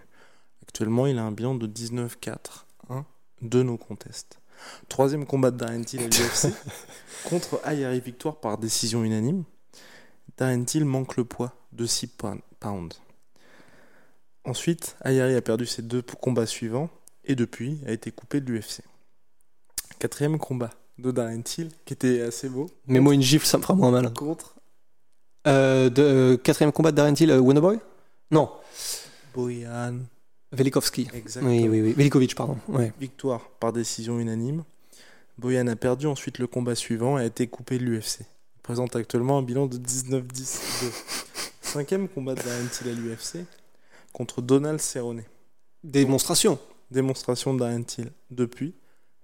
[0.64, 3.04] Actuellement, il a un bilan de 19-4-1
[3.42, 4.40] de nos contests.
[4.88, 6.48] Troisième combat de Darren Till à l'UFC
[7.26, 9.44] contre Ayari, victoire par décision unanime.
[10.38, 13.02] Darren Till manque le poids de 6 pound- pounds.
[14.46, 16.90] Ensuite, Ayari a perdu ses deux combats suivants
[17.26, 18.82] et depuis a été coupé de l'UFC.
[20.00, 22.70] Quatrième combat de Darren Till, qui était assez beau.
[22.88, 24.12] Mets-moi une gifle, ça me fera moins mal.
[24.14, 24.56] Contre
[25.48, 27.80] Euh, de, euh, quatrième combat de Darren Till, euh, Wonderboy
[28.32, 28.50] Non,
[29.34, 29.98] Boyan.
[30.52, 31.08] Velikovski.
[31.14, 31.52] Exactement.
[31.52, 31.94] Oui, oui, oui.
[31.94, 32.58] Velikovic, pardon.
[32.70, 32.94] Ouais.
[33.00, 34.64] Victoire par décision unanime.
[35.38, 38.22] Boyan a perdu ensuite le combat suivant et a été coupé de l'UFC.
[38.22, 40.92] Il présente actuellement un bilan de 19-10-2.
[41.62, 43.46] Cinquième combat de Darren Till à l'UFC
[44.14, 45.24] contre Donald Cerrone.
[45.84, 46.58] Démonstration.
[46.90, 48.12] Démonstration de Darren Till.
[48.32, 48.74] Depuis,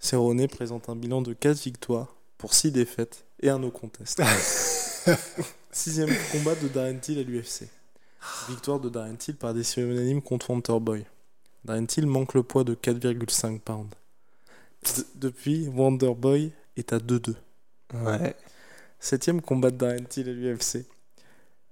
[0.01, 4.21] Cerrone présente un bilan de 4 victoires pour 6 défaites et un no contest.
[5.71, 7.69] Sixième combat de Darren Till à l'UFC.
[8.49, 11.05] Victoire de Darren Till par décision unanime contre Wonderboy.
[11.63, 13.89] Darren Till manque le poids de 4,5 pounds.
[14.83, 17.35] D- depuis, Wonderboy est à 2-2.
[17.93, 18.35] Ouais.
[18.99, 20.85] Septième combat de Darren Till à l'UFC.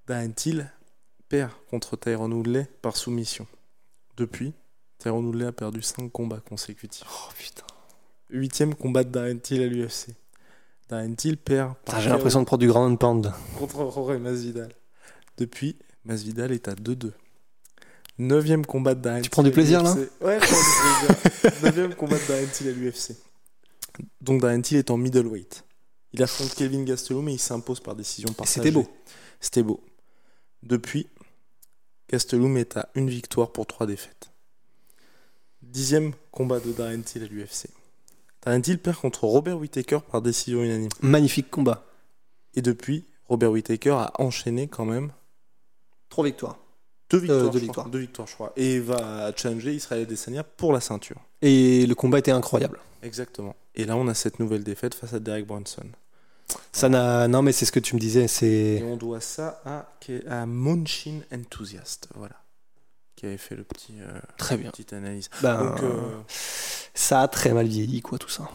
[0.08, 0.70] Darren Till
[1.30, 3.48] perd contre Tyron Woodley par soumission.
[4.18, 4.54] Depuis,
[5.00, 7.04] Tyron Woodley a perdu 5 combats consécutifs.
[7.10, 7.66] Oh putain.
[8.30, 10.10] Huitième combat de Darren Till à l'UFC.
[10.88, 13.32] Darren Till perd J'ai l'impression de prendre du ground and pound.
[13.58, 14.70] contre Jorge Masvidal.
[15.38, 17.12] Depuis, Masvidal est à 2-2.
[18.20, 19.94] Neuvième combat de Darren Tu prends du plaisir, là.
[20.22, 21.54] Ouais, je prends du plaisir.
[21.64, 23.16] Neuvième combat de Darren Till à l'UFC.
[24.22, 25.64] Donc Darren Till est en middleweight.
[26.14, 28.56] Il affronte Kelvin Gastelum et il s'impose par décision partagée.
[28.62, 28.88] C'était beau.
[29.40, 29.84] C'était beau.
[30.64, 31.08] Depuis,
[32.12, 34.30] Gastelum est à une victoire pour trois défaites.
[35.62, 37.68] Dixième combat de Darren Till à l'UFC.
[38.44, 40.90] Darren Till perd contre Robert Whittaker par décision unanime.
[41.02, 41.86] Magnifique combat.
[42.56, 45.12] Et depuis, Robert Whittaker a enchaîné quand même
[46.10, 46.58] Trois victoires.
[47.10, 47.40] deux victoires.
[47.40, 47.60] deux je crois.
[47.62, 47.90] victoires.
[47.90, 48.54] Deux victoires, je crois.
[48.56, 51.18] Et va challenger Israël Adesanya pour la ceinture.
[51.42, 52.80] Et le combat était incroyable.
[53.04, 53.56] Exactement.
[53.76, 55.86] Et là, on a cette nouvelle défaite face à Derek Brunson.
[56.72, 57.28] Ça n'a.
[57.28, 58.26] Non, mais c'est ce que tu me disais.
[58.42, 59.88] Et on doit ça à,
[60.28, 62.10] à Munchin Enthusiast.
[62.16, 62.36] Voilà.
[63.20, 64.72] Qui avait fait le petit, euh, Très bien.
[64.72, 65.30] petite analyse.
[65.42, 66.22] Ben, Donc, euh,
[66.94, 68.50] Ça a très mal vieilli, quoi, tout ça.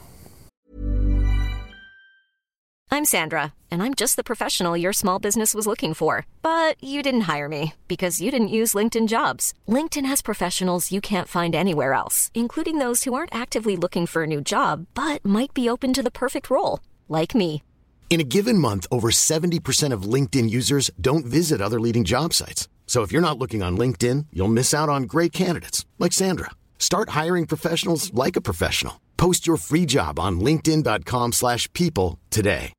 [2.91, 6.25] I'm Sandra, and I'm just the professional your small business was looking for.
[6.41, 9.53] But you didn't hire me because you didn't use LinkedIn jobs.
[9.69, 14.23] LinkedIn has professionals you can't find anywhere else, including those who aren't actively looking for
[14.23, 17.63] a new job but might be open to the perfect role, like me.
[18.09, 22.67] In a given month, over 70% of LinkedIn users don't visit other leading job sites.
[22.87, 26.51] So if you're not looking on LinkedIn, you'll miss out on great candidates like Sandra.
[26.79, 29.01] Start hiring professionals like a professional.
[29.17, 32.73] Post your free job on linkedin.com/people today.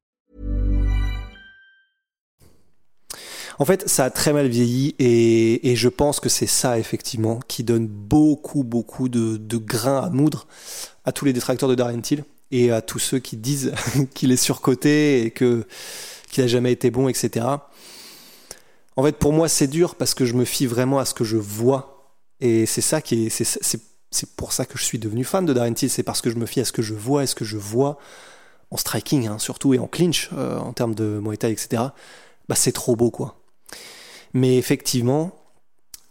[3.57, 7.39] En fait, ça a très mal vieilli et, et je pense que c'est ça, effectivement,
[7.47, 10.45] qui donne beaucoup, beaucoup de, de grains à moudre
[11.05, 13.71] à tous les détracteurs de Darren Till et à tous ceux qui disent
[14.13, 15.65] qu'il est surcoté et que
[16.31, 17.45] qu'il a jamais été bon, etc.
[18.95, 21.23] En fait, pour moi, c'est dur parce que je me fie vraiment à ce que
[21.23, 21.95] je vois
[22.39, 25.73] et c'est ça qui est, c'est, pour ça que je suis devenu fan de Darren
[25.73, 27.45] Till, c'est parce que je me fie à ce que je vois et ce que
[27.45, 27.97] je vois
[28.71, 31.83] en striking, hein, surtout et en clinch, euh, en termes de Muay etc.
[32.47, 33.37] Bah, c'est trop beau, quoi.
[34.33, 35.31] Mais effectivement,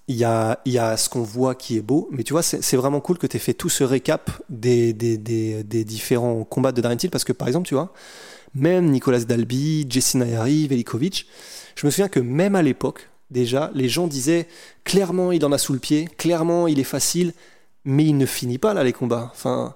[0.09, 2.09] il y a, y a ce qu'on voit qui est beau.
[2.11, 5.17] Mais tu vois, c'est vraiment cool que tu aies fait tout ce récap des, des,
[5.19, 7.11] des, différents combats de Darren Till.
[7.11, 7.93] Parce que par exemple, tu vois,
[8.55, 11.27] même Nicolas Dalby, Jesse Nayari, Velikovic,
[11.77, 14.47] je me souviens que même à l'époque, déjà, les gens disaient
[14.85, 17.33] clairement il en a sous le pied, clairement il est facile,
[17.85, 19.31] mais il ne finit pas là les combats.
[19.33, 19.75] Enfin,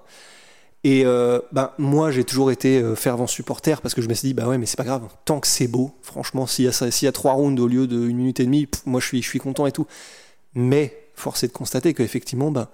[0.83, 4.29] Et euh, bah, moi, j'ai toujours été euh, fervent supporter parce que je me suis
[4.29, 5.07] dit, bah ouais, mais c'est pas grave.
[5.25, 8.45] Tant que c'est beau, franchement, s'il y, a trois rounds au lieu d'une minute et
[8.45, 9.87] demie, moi, je suis, content et tout.
[10.55, 12.71] Mais force est de constater qu'effectivement, bah,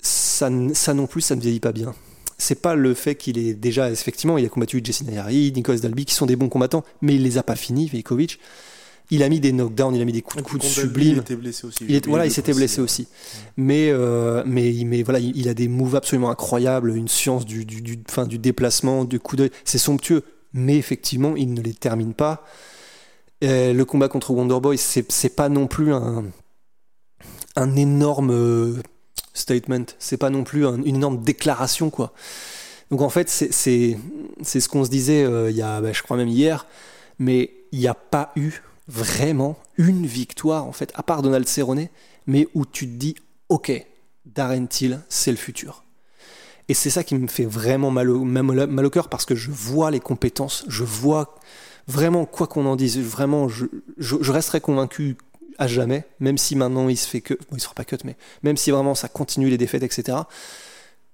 [0.00, 1.94] ça, ça non plus, ça ne vieillit pas bien.
[2.38, 6.04] C'est pas le fait qu'il est déjà, effectivement, il a combattu Jesse Nayari, Nicolas Dalby,
[6.04, 8.38] qui sont des bons combattants, mais il les a pas finis, Veikovic.
[9.10, 11.12] Il a mis des knockdowns, il a mis des coups de coude sublimes.
[11.16, 11.84] Il était blessé aussi.
[11.86, 13.06] Il est, voilà, il s'était blessé aussi.
[13.58, 17.44] Mais, euh, mais, il- mais voilà, il, il a des moves absolument incroyables, une science
[17.44, 19.50] du, du, du, enfin, du déplacement, du coup d'œil.
[19.64, 20.22] C'est somptueux,
[20.54, 22.44] mais effectivement, il ne les termine pas.
[23.42, 26.24] Le combat contre Wonderboy, c'est c'est pas non plus un,
[27.56, 28.76] un énorme euh,
[29.34, 29.84] statement.
[29.98, 32.12] C'est pas non plus un- une énorme déclaration, quoi.
[32.90, 36.16] Donc en fait, c'est ce qu'on se disait euh, il y a, bah, je crois
[36.16, 36.66] même hier,
[37.18, 41.88] mais il n'y a pas eu vraiment une victoire, en fait, à part Donald Cerrone,
[42.26, 43.14] mais où tu te dis,
[43.48, 43.72] ok,
[44.26, 45.82] Darren Till, c'est le futur.
[46.68, 49.50] Et c'est ça qui me fait vraiment mal au, mal au cœur parce que je
[49.50, 51.34] vois les compétences, je vois
[51.86, 53.66] vraiment, quoi qu'on en dise, vraiment, je,
[53.98, 55.16] je, je resterai convaincu
[55.58, 58.16] à jamais, même si maintenant il se fait que, bon, il sera pas cut, mais
[58.42, 60.18] même si vraiment ça continue les défaites, etc.,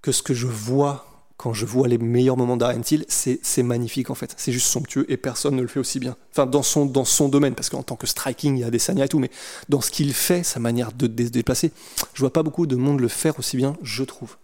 [0.02, 1.06] que ce que je vois
[1.40, 4.34] quand je vois les meilleurs moments Till, c'est magnifique en fait.
[4.36, 6.14] C'est juste somptueux et personne ne le fait aussi bien.
[6.32, 8.78] Enfin, dans son, dans son domaine, parce qu'en tant que striking, il y a des
[8.78, 9.30] Sanya et tout, mais
[9.70, 11.72] dans ce qu'il fait, sa manière de de se déplacer,
[12.12, 14.36] je vois pas beaucoup de monde le faire aussi bien, je trouve.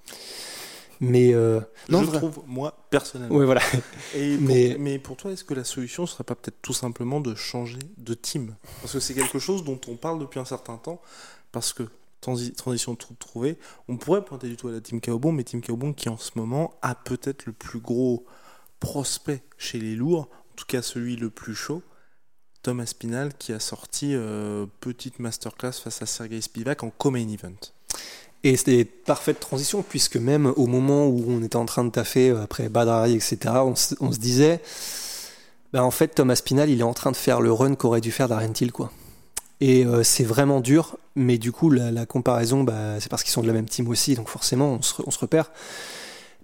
[1.01, 3.37] Mais euh, non, je vrai- trouve, moi, personnellement.
[3.37, 3.61] Ouais, voilà.
[4.15, 4.99] Et pour- Mais- mais...
[4.99, 8.55] pour toi, est-ce que la solution serait pas peut-être tout simplement de changer de team?
[8.81, 11.01] Parce que c'est quelque chose dont on parle depuis un certain temps.
[11.53, 11.85] Parce que,
[12.23, 15.45] transi- transition de tout trouvé, on pourrait pointer du tout à la team Kaobon, mais
[15.45, 18.27] team Kaobon qui en ce moment a peut-être le plus gros
[18.81, 21.83] prospect chez les lourds, en tout cas celui le plus chaud.
[22.63, 27.55] Thomas Spinal qui a sorti euh, petite masterclass face à Sergei Spivak en co-main event.
[28.47, 32.31] Et c'était parfaite transition, puisque même au moment où on était en train de taffer
[32.31, 34.61] euh, après Badrari, etc., on, on se disait,
[35.73, 38.13] bah en fait, Thomas Pinal, il est en train de faire le run qu'aurait dû
[38.13, 38.93] faire Darren Till, quoi.
[39.61, 43.43] Et euh, c'est vraiment dur, mais du coup, la, comparaison, bah, c'est parce qu'ils sont
[43.43, 45.51] de la même team aussi, donc forcément, on se, on se repère.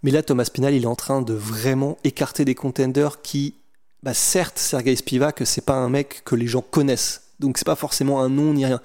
[0.02, 3.54] Mais là, Thomas Pinal, il est en train de vraiment écarter des contenders qui,
[4.02, 7.76] bah, certes, Sergei Spivak, c'est pas un mec que les gens connaissent, donc c'est pas
[7.76, 8.80] forcément un nom ni rien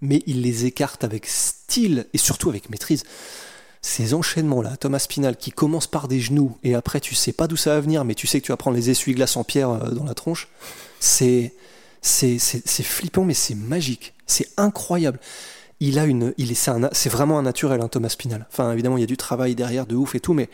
[0.00, 3.04] mais il les écarte avec style et surtout avec maîtrise.
[3.82, 7.56] Ces enchaînements-là, Thomas Pinal qui commence par des genoux et après tu sais pas d'où
[7.56, 9.90] ça va venir, mais tu sais que tu vas prendre les essuie-glaces en pierre euh,
[9.90, 10.48] dans la tronche,
[11.00, 11.54] c'est
[12.02, 12.38] c'est
[12.82, 15.20] flippant, mais c'est magique, c'est incroyable.
[15.80, 18.46] Il a une, il est, c'est vraiment un naturel, hein, Thomas Pinal.
[18.50, 20.48] Enfin, évidemment, il y a du travail derrière de ouf et tout, mais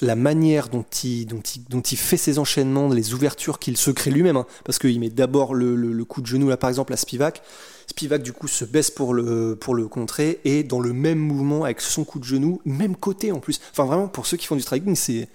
[0.00, 3.90] la manière dont il, dont il, dont il fait ses enchaînements, les ouvertures qu'il se
[3.92, 6.70] crée lui-même, hein, parce qu'il met d'abord le, le- le coup de genou, là par
[6.70, 7.42] exemple, à Spivak.
[7.86, 11.64] Spivak, du coup, se baisse pour le, pour le contrer, et dans le même mouvement,
[11.64, 13.60] avec son coup de genou, même côté en plus.
[13.70, 15.28] Enfin, vraiment, pour ceux qui font du striking, c'est,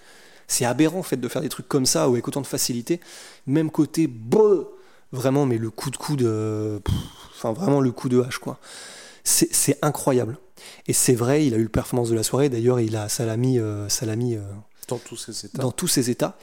[0.48, 3.00] c'est aberrant, en fait, de faire des trucs comme ça, ou avec autant de facilité.
[3.46, 4.66] Même côté, brrr,
[5.12, 6.94] vraiment, mais le coup de coude, euh, pff,
[7.36, 8.58] enfin, vraiment le coup de hache, quoi.
[9.24, 10.38] C'est, c'est incroyable.
[10.86, 12.48] Et c'est vrai, il a eu le performance de la soirée.
[12.48, 14.38] D'ailleurs, il a, ça l'a mis, euh, euh,
[14.88, 15.62] Dans tous ces états.
[15.62, 16.36] dans tous ses états.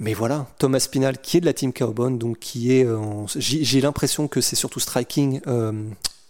[0.00, 2.86] Mais voilà, Thomas Pinal, qui est de la team Cowbone, donc qui est.
[2.86, 5.72] euh, J'ai l'impression que c'est surtout striking euh,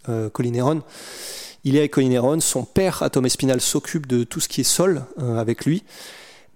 [0.08, 0.82] euh, Colin Heron.
[1.62, 2.40] Il est avec Colin Heron.
[2.40, 5.84] Son père, à Thomas Pinal, s'occupe de tout ce qui est sol avec lui.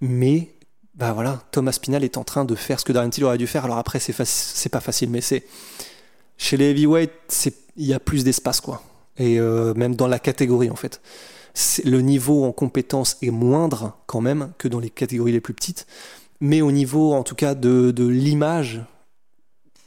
[0.00, 0.50] Mais.
[0.96, 3.46] Bah voilà, Thomas Pinal est en train de faire ce que Darren Till aurait dû
[3.46, 3.64] faire.
[3.64, 5.44] Alors après, c'est pas facile, mais c'est.
[6.36, 8.82] Chez les heavyweights, il y a plus d'espace, quoi.
[9.18, 11.00] Et même dans la catégorie, en fait.
[11.84, 15.86] Le niveau en compétence est moindre, quand même, que dans les catégories les plus petites
[16.40, 18.80] mais au niveau en tout cas de, de l'image,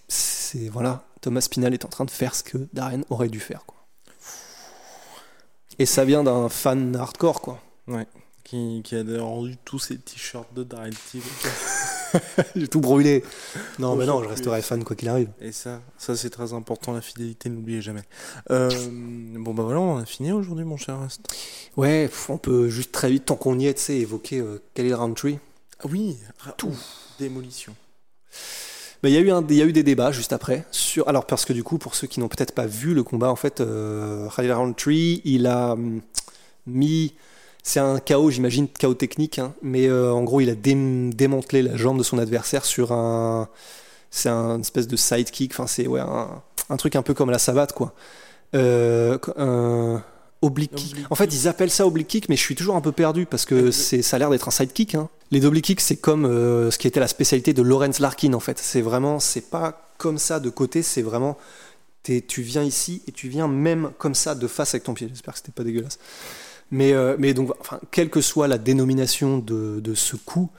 [0.08, 3.66] c'est voilà, Thomas Pinal est en train de faire ce que Darren aurait dû faire.
[3.66, 3.78] Quoi.
[5.80, 7.60] Et ça vient d'un fan hardcore, quoi.
[8.44, 11.22] Qui, qui a rendu tous ses t-shirts de Darren Till.
[12.56, 13.24] J'ai tout brûlé.
[13.78, 15.30] Non, mais non, je resterai fan quoi qu'il arrive.
[15.42, 18.04] Et ça, ça c'est très important, la fidélité, n'oubliez jamais.
[18.50, 18.70] Euh,
[19.36, 20.98] bon bah voilà, on a fini aujourd'hui mon cher.
[21.76, 24.96] Ouais, on peut juste très vite, tant qu'on y est, tu sais, évoquer euh, Khalil
[24.96, 25.40] Roundtree.
[25.40, 25.47] Ah
[25.86, 26.18] oui,
[26.58, 26.76] Tout.
[27.20, 27.74] démolition.
[29.04, 30.66] Il y, a eu un- il y a eu des débats juste après.
[30.72, 33.30] Sur, alors, parce que du coup, pour ceux qui n'ont peut-être pas vu le combat,
[33.32, 36.02] en fait, euh, Khalil Roundtree, il a hum,
[36.66, 37.14] mis.
[37.64, 41.62] C'est un chaos, j'imagine, chaos technique, hein, mais euh, en gros, il a dé- démantelé
[41.62, 43.50] la jambe de son adversaire sur un.
[44.10, 47.40] C'est un espèce de sidekick, enfin, c'est ouais, un, un truc un peu comme la
[47.40, 47.94] savate, quoi.
[48.56, 50.02] Euh, un
[50.42, 50.92] oblique kick.
[50.94, 53.26] Oblique En fait, ils appellent ça oblique kick, mais je suis toujours un peu perdu
[53.26, 54.96] parce que c'est, ça a l'air d'être un sidekick.
[54.96, 55.10] Hein.
[55.32, 58.40] Les oblique kicks, c'est comme euh, ce qui était la spécialité de Lawrence Larkin, en
[58.40, 58.60] fait.
[58.60, 61.38] C'est vraiment, c'est pas comme ça de côté, c'est vraiment,
[62.04, 65.08] t'es- tu viens ici et tu viens même comme ça de face avec ton pied.
[65.10, 66.00] J'espère que c'était pas dégueulasse.
[66.72, 70.50] Mais, euh, mais donc, enfin, quelle que soit la dénomination de, de ce coup,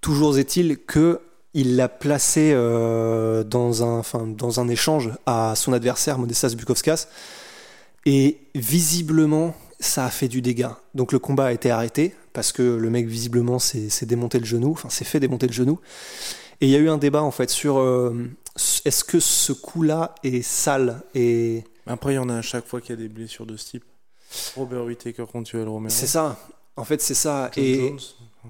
[0.00, 1.20] toujours est-il que
[1.54, 7.06] il l'a placé euh, dans, un, enfin, dans un échange à son adversaire, Modestas Bukovskas.
[8.06, 10.78] Et visiblement, ça a fait du dégât.
[10.94, 14.72] Donc le combat a été arrêté parce que le mec visiblement s'est démonté le genou,
[14.72, 15.80] enfin s'est fait démonter le genou.
[16.60, 18.30] Et il y a eu un débat en fait sur euh,
[18.84, 22.80] est-ce que ce coup-là est sale et Après, il y en a à chaque fois
[22.80, 23.84] qu'il y a des blessures de ce type.
[24.56, 25.88] Robert Whittaker contre Romero.
[25.88, 26.38] c'est ça.
[26.76, 27.50] En fait, c'est ça.
[27.54, 27.98] John Et, Jones.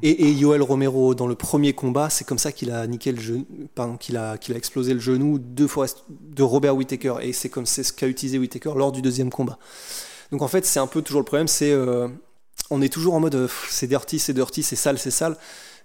[0.03, 3.19] Et, et Yoel Romero dans le premier combat, c'est comme ça qu'il a niqué le
[3.99, 7.17] qu'il a a explosé le genou de Forrest, de Robert Whittaker.
[7.23, 9.59] Et c'est comme c'est ce qu'a utilisé Whittaker lors du deuxième combat.
[10.31, 12.09] Donc en fait, c'est un peu toujours le problème, c'est euh,
[12.71, 15.37] on est toujours en mode euh, c'est dirty, c'est dirty, c'est sale, c'est sale.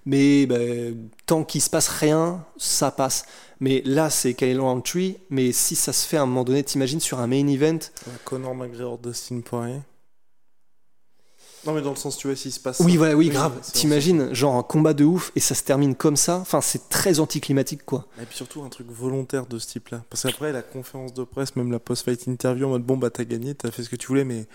[0.06, 3.26] Mais ben, tant qu'il se passe rien, ça passe.
[3.62, 5.18] Mais là, c'est Kyle Roundtree.
[5.30, 7.80] Mais si ça se fait à un moment donné, t'imagines sur un main event,
[8.26, 9.80] Conor McGregor, Dustin Poirier.
[11.66, 12.80] Non, mais dans le sens, tu vois, s'il se passe.
[12.82, 12.98] Oui, ça.
[12.98, 13.54] voilà, oui, grave.
[13.62, 16.38] c'est T'imagines, genre un combat de ouf et ça se termine comme ça.
[16.38, 18.06] Enfin, c'est très anticlimatique, quoi.
[18.22, 20.04] Et puis surtout un truc volontaire de ce type-là.
[20.10, 23.24] Parce qu'après, la conférence de presse, même la post-fight interview, en mode bon, bah t'as
[23.24, 24.46] gagné, t'as fait ce que tu voulais, mais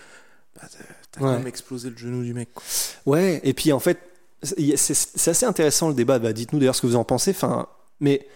[0.54, 0.62] bah,
[1.10, 1.26] t'as Ouais.
[1.26, 2.50] quand même explosé le genou du mec.
[2.52, 2.62] quoi.
[3.06, 3.98] Ouais, et puis en fait,
[4.42, 6.18] c'est c'est assez intéressant le débat.
[6.18, 7.30] Bah, Dites-nous d'ailleurs ce que vous en pensez.
[7.30, 7.66] Enfin,
[8.00, 8.26] mais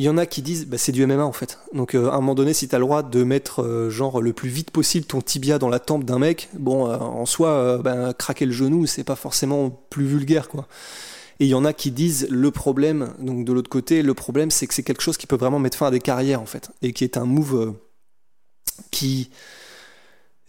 [0.00, 1.58] il y en a qui disent bah, c'est du MMA en fait.
[1.74, 4.32] Donc euh, à un moment donné, si t'as le droit de mettre euh, genre le
[4.32, 8.14] plus vite possible ton tibia dans la tempe d'un mec, bon, euh, en soi, ben,
[8.14, 10.66] craquer le genou, c'est pas forcément plus vulgaire quoi.
[11.38, 14.50] Et il y en a qui disent le problème, donc de l'autre côté, le problème
[14.50, 16.70] c'est que c'est quelque chose qui peut vraiment mettre fin à des carrières en fait,
[16.80, 17.74] et qui est un move
[18.90, 19.28] qui,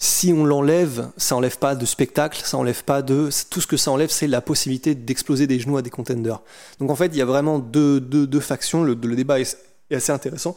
[0.03, 3.29] si on l'enlève, ça enlève pas de spectacle, ça enlève pas de.
[3.51, 6.41] Tout ce que ça enlève, c'est la possibilité d'exploser des genoux à des contenders.
[6.79, 8.83] Donc en fait, il y a vraiment deux, deux, factions.
[8.83, 9.55] Le, débat est,
[9.91, 10.55] assez intéressant.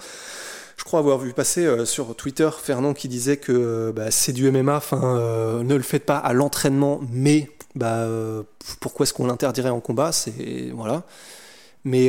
[0.79, 4.33] Je crois avoir vu passer euh, sur Twitter Fernand qui disait que euh, bah, c'est
[4.33, 8.09] du MMA, euh, ne le faites pas à l'entraînement, mais bah,
[8.81, 10.13] pourquoi est-ce qu'on l'interdirait en combat?
[10.13, 11.03] C'est voilà.
[11.85, 12.09] Mais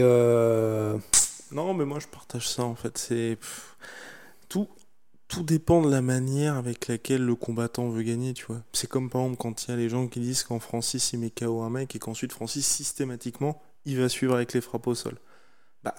[1.51, 2.97] Non, mais moi je partage ça en fait.
[2.97, 3.37] C'est
[4.47, 4.69] tout,
[5.27, 8.61] tout dépend de la manière avec laquelle le combattant veut gagner, tu vois.
[8.73, 11.19] C'est comme par exemple quand il y a les gens qui disent qu'en Francis il
[11.19, 14.95] met KO un mec et qu'ensuite Francis systématiquement il va suivre avec les frappes au
[14.95, 15.17] sol.
[15.83, 15.95] Bah,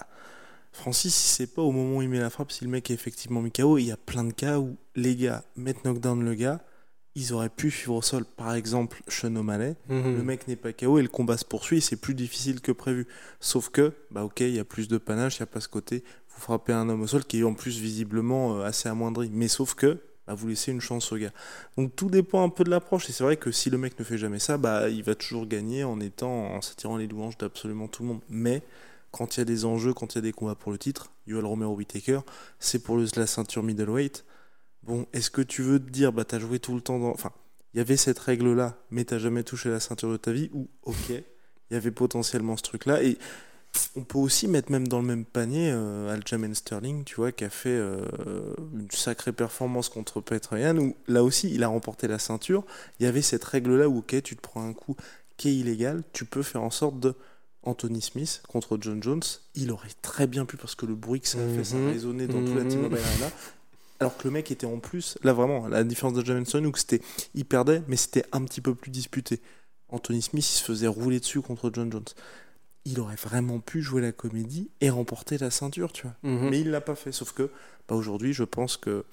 [0.72, 2.94] Francis il sait pas au moment où il met la frappe si le mec est
[2.94, 3.78] effectivement mis KO.
[3.78, 6.60] Il y a plein de cas où les gars mettent knockdown le gars,
[7.16, 8.24] ils auraient pu suivre au sol.
[8.24, 11.96] Par exemple, Sean O'Malley, le mec n'est pas KO et le combat se poursuit, c'est
[11.96, 13.08] plus difficile que prévu.
[13.40, 15.68] Sauf que, bah ok, il y a plus de panache, il n'y a pas ce
[15.68, 16.04] côté,
[16.36, 19.30] vous frappez un homme au sol qui est en plus visiblement euh, assez amoindri.
[19.32, 21.32] Mais sauf que, bah, vous laissez une chance au gars.
[21.76, 23.08] Donc tout dépend un peu de l'approche.
[23.08, 25.46] Et c'est vrai que si le mec ne fait jamais ça, bah il va toujours
[25.46, 28.20] gagner en étant, en s'attirant les louanges d'absolument tout le monde.
[28.28, 28.62] Mais
[29.12, 31.10] quand il y a des enjeux, quand il y a des combats pour le titre,
[31.26, 32.20] Yoel Romero Whittaker,
[32.58, 34.24] c'est pour le- la ceinture middleweight.
[34.82, 37.10] Bon, est-ce que tu veux te dire, bah t'as joué tout le temps dans.
[37.10, 37.32] Enfin,
[37.72, 40.68] il y avait cette règle-là, mais t'as jamais touché la ceinture de ta vie, ou
[40.82, 41.24] ok, il
[41.70, 43.02] y avait potentiellement ce truc-là.
[43.02, 43.18] Et
[43.96, 47.44] on peut aussi mettre même dans le même panier euh, Aljamain Sterling, tu vois, qui
[47.44, 48.04] a fait euh,
[48.74, 52.64] une sacrée performance contre Petroyan, où là aussi il a remporté la ceinture.
[53.00, 54.96] Il y avait cette règle-là où, ok, tu te prends un coup
[55.36, 57.14] qui est illégal, tu peux faire en sorte de.
[57.62, 59.24] Anthony Smith contre John Jones,
[59.56, 61.80] il aurait très bien pu, parce que le bruit que ça a fait, ça a
[61.80, 61.88] Mhm.
[61.90, 62.84] résonné dans tout la Mhm.
[62.84, 63.32] Arena.
[63.98, 66.76] Alors que le mec était en plus, là vraiment, la différence de John Sterling, où
[66.76, 67.00] c'était,
[67.34, 69.40] il perdait, mais c'était un petit peu plus disputé.
[69.88, 72.04] Anthony Smith, il se faisait rouler dessus contre John Jones.
[72.88, 76.14] Il aurait vraiment pu jouer la comédie et remporter la ceinture, tu vois.
[76.22, 76.48] Mhm.
[76.50, 77.12] Mais il l'a pas fait.
[77.12, 77.50] Sauf que,
[77.88, 79.04] bah, aujourd'hui, je pense que,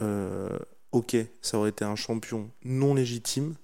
[0.00, 0.58] euh,
[0.92, 3.54] ok, ça aurait été un champion non légitime,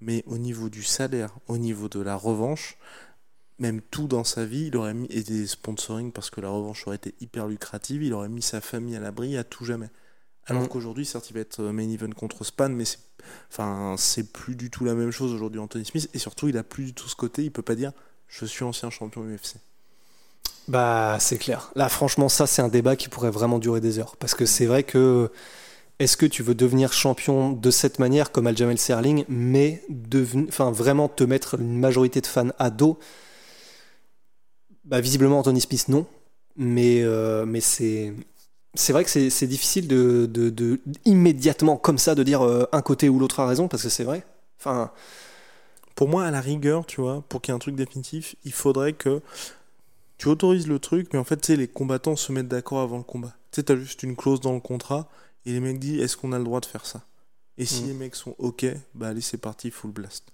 [0.00, 2.78] mais au niveau du salaire, au niveau de la revanche,
[3.58, 6.86] même tout dans sa vie, il aurait mis, et des sponsoring parce que la revanche
[6.86, 9.90] aurait été hyper lucrative, il aurait mis sa famille à l'abri à tout jamais.
[10.46, 10.68] Alors Mhm.
[10.68, 12.98] qu'aujourd'hui, certes, il va être main event contre Span, mais c'est,
[13.50, 16.64] enfin, c'est plus du tout la même chose aujourd'hui, Anthony Smith, et surtout, il a
[16.64, 17.92] plus du tout ce côté, il peut pas dire,
[18.32, 19.60] je suis ancien champion UFC.
[20.68, 21.70] Bah, c'est clair.
[21.74, 24.16] Là, franchement, ça, c'est un débat qui pourrait vraiment durer des heures.
[24.16, 25.30] Parce que c'est vrai que.
[25.98, 29.84] Est-ce que tu veux devenir champion de cette manière, comme Aljamain Sterling, mais
[30.72, 32.98] vraiment te mettre une majorité de fans à dos?
[34.84, 36.06] Bah, visiblement, Anthony Smith, non.
[36.56, 38.12] Mais, euh, c'est.
[38.74, 42.80] C'est vrai que c'est difficile de, de, de- immédiatement, comme ça, de dire euh, un
[42.82, 44.24] côté ou l'autre a raison, parce que c'est vrai.
[44.58, 44.90] Enfin,
[45.94, 48.52] Pour moi, à la rigueur, tu vois, pour qu'il y ait un truc définitif, il
[48.52, 49.20] faudrait que
[50.18, 52.98] tu autorises le truc, mais en fait, tu sais, les combattants se mettent d'accord avant
[52.98, 53.34] le combat.
[53.50, 55.08] Tu sais, t'as juste une clause dans le contrat,
[55.46, 57.02] et les mecs disent, est-ce qu'on a le droit de faire ça?
[57.58, 57.88] Et si Mhm.
[57.88, 60.24] les mecs sont OK, bah allez, c'est parti, full blast.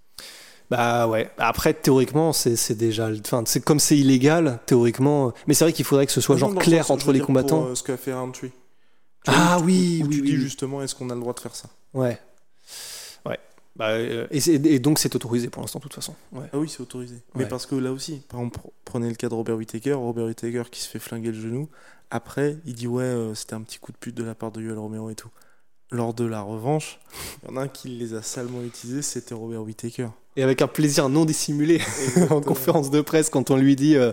[0.71, 1.31] Bah ouais.
[1.39, 3.09] Après, théoriquement, c'est déjà.
[3.25, 5.33] Enfin, c'est comme c'est illégal, théoriquement.
[5.47, 7.63] Mais c'est vrai qu'il faudrait que ce soit Non, genre clair entre les combattants.
[7.63, 8.53] Pour, euh, ce qu'a fait Roundtree.
[9.27, 11.41] Ah où- oui, où oui, tu oui, dis justement, est-ce qu'on a le droit de
[11.41, 11.71] faire ça?
[11.95, 12.19] Ouais.
[13.77, 16.15] Bah, euh, et, donc c'est autorisé pour l'instant, de toute façon.
[16.33, 16.47] Ouais.
[16.53, 17.17] Ah oui, c'est autorisé.
[17.37, 19.93] Mais parce que là aussi, par exemple, pr- prenez le cas de Robert Whittaker.
[19.93, 21.69] Robert Whittaker qui se fait flinguer le genou.
[22.11, 24.61] Après, il dit ouais, euh, c'était un petit coup de pute de la part de
[24.63, 25.29] Yoel Romero et tout.
[25.91, 26.99] Lors de la revanche,
[27.43, 30.09] il y en a un qui les a salement utilisés, c'était Robert Whittaker.
[30.37, 31.81] Et avec un plaisir non dissimulé
[32.31, 34.13] en conférence de presse quand on lui dit euh,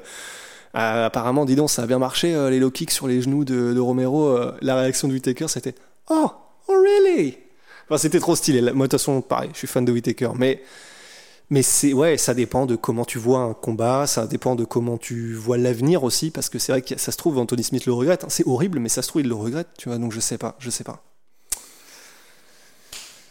[0.73, 3.79] apparemment, dis donc, ça a bien marché les low kicks sur les genoux de, de
[3.79, 4.37] Romero.
[4.61, 5.75] la réaction de Whittaker, c'était
[6.09, 6.29] Oh,
[6.67, 7.37] oh really?
[7.87, 8.61] Enfin, c'était trop stylé.
[8.61, 10.61] Moi, de toute façon, pareil, je suis fan de Whittaker, mais
[11.51, 14.97] mais c'est ouais, ça dépend de comment tu vois un combat, ça dépend de comment
[14.97, 17.93] tu vois l'avenir aussi, parce que c'est vrai que ça se trouve Anthony Smith le
[17.93, 18.23] regrette.
[18.23, 18.27] hein.
[18.29, 19.97] C'est horrible, mais ça se trouve il le regrette, tu vois.
[19.99, 21.03] Donc je sais pas, je sais pas.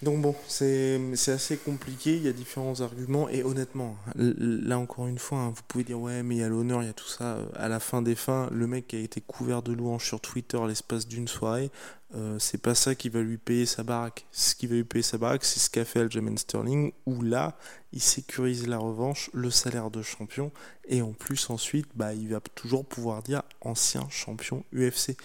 [0.04, 5.18] Donc bon, c'est assez compliqué, il y a différents arguments, et honnêtement, là encore une
[5.18, 7.08] fois, hein, vous pouvez dire ouais mais il y a l'honneur, il y a tout
[7.08, 10.04] ça, euh, à la fin des fins, le mec qui a été couvert de louanges
[10.06, 11.70] sur Twitter l'espace d'une soirée,
[12.14, 14.26] euh, c'est pas ça qui va lui payer sa baraque.
[14.30, 17.56] Ce qui va lui payer sa baraque, c'est ce qu'a fait Aljamain Sterling, où là,
[17.92, 20.52] il sécurise la revanche, le salaire de champion,
[20.86, 25.16] et en plus ensuite, bah, il va toujours pouvoir dire ancien champion UFC.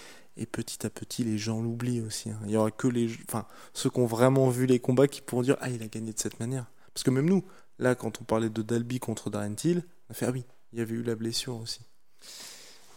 [0.42, 2.30] Et petit à petit, les gens l'oublient aussi.
[2.30, 2.40] hein.
[2.46, 5.42] Il y aura que les, enfin, ceux qui ont vraiment vu les combats qui pourront
[5.42, 6.66] dire ah il a gagné de cette manière.
[6.94, 7.44] Parce que même nous,
[7.78, 10.80] là, quand on parlait de Dalby contre Darren Till, on a fait ah oui, il
[10.80, 11.82] y avait eu la blessure aussi.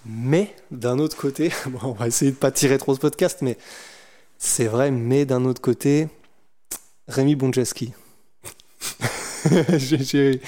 [0.06, 1.50] Mais d'un autre côté,
[1.82, 3.58] on va essayer de pas tirer trop ce podcast, mais
[4.38, 4.92] c'est vrai.
[4.92, 6.08] Mais d'un autre côté,
[7.08, 7.36] Rémi
[9.78, 10.40] j'ai-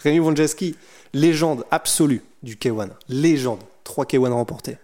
[0.00, 0.74] Rémi Bonjeski,
[1.12, 2.90] légende absolue du K1.
[3.08, 3.60] Légende.
[3.84, 4.78] 3 K1 remportés.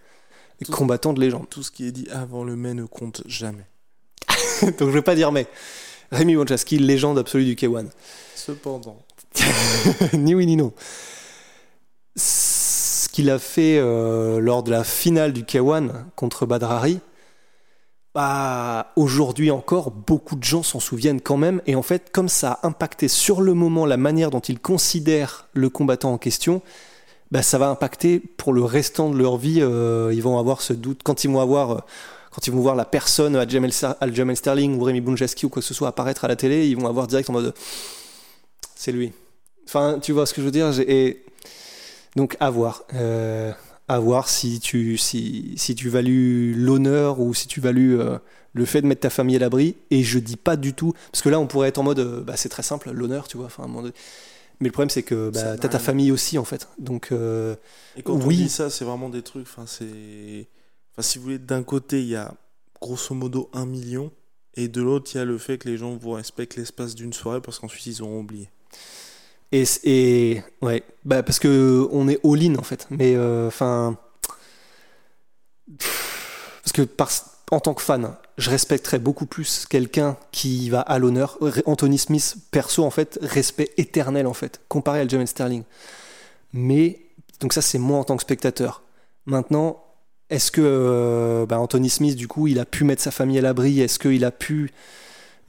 [0.65, 1.47] Tout- Combattant de légende.
[1.49, 3.65] Tout ce qui est dit avant le mai ne compte jamais.
[4.61, 5.47] Donc je vais pas dire mais.
[6.11, 7.85] Rémi Bonjeski, légende absolue du K1.
[8.35, 8.97] Cependant,
[10.13, 10.73] ni oui ni non.
[12.15, 16.99] Ce qu'il a fait euh, lors de la finale du K1 contre Badrari,
[18.15, 21.61] bah, aujourd'hui encore, beaucoup de gens s'en souviennent quand même.
[21.67, 25.47] Et en fait, comme ça a impacté sur le moment la manière dont ils considèrent
[25.53, 26.61] le combattant en question,
[27.31, 29.59] bah, ça va impacter pour le restant de leur vie.
[29.61, 31.71] euh, ils vont avoir ce doute quand ils vont avoir.
[31.71, 31.79] euh,
[32.31, 35.73] quand ils vont voir la personne, Aljamain Sterling ou Rémi Bunjeski ou quoi que ce
[35.73, 37.53] soit apparaître à la télé, ils vont avoir direct en mode
[38.75, 39.11] c'est lui.
[39.67, 40.71] Enfin, tu vois ce que je veux dire?
[40.81, 41.23] Et
[42.15, 42.83] Donc, à voir.
[42.95, 43.51] Euh,
[43.87, 47.97] à voir si tu, si, si tu values l'honneur ou si tu values
[48.53, 49.75] le fait de mettre ta famille à l'abri.
[49.91, 50.93] Et je dis pas du tout.
[51.11, 52.23] Parce que là, on pourrait être en mode.
[52.25, 53.47] bah, c'est très simple, l'honneur, tu vois.
[53.47, 53.67] Enfin,
[54.59, 56.67] Mais le problème, c'est que bah, t'as ta famille aussi, en fait.
[56.77, 57.55] Donc, euh,
[57.95, 58.35] Et quand on Oui.
[58.37, 59.47] dit ça, c'est vraiment des trucs.
[59.47, 60.47] Enfin, c'est.
[60.91, 62.33] Enfin, si vous voulez, d'un côté, il y a
[62.81, 64.11] grosso modo un million,
[64.55, 67.13] et de l'autre, il y a le fait que les gens vous respectent l'espace d'une
[67.13, 68.49] soirée parce qu'ensuite ils auront oublié.
[69.51, 72.87] Et, et ouais, bah parce que on est all-in en fait.
[72.89, 73.97] Mais euh, enfin,
[76.63, 77.09] parce que par,
[77.51, 81.37] en tant que fan, je respecterais beaucoup plus quelqu'un qui va à l'honneur.
[81.65, 85.63] Anthony Smith, perso en fait, respect éternel en fait, comparé à James Sterling.
[86.53, 87.01] Mais
[87.41, 88.81] donc ça c'est moi en tant que spectateur.
[89.25, 89.83] Maintenant,
[90.29, 93.41] est-ce que euh, bah, Anthony Smith du coup, il a pu mettre sa famille à
[93.41, 93.81] l'abri?
[93.81, 94.71] Est-ce qu'il a pu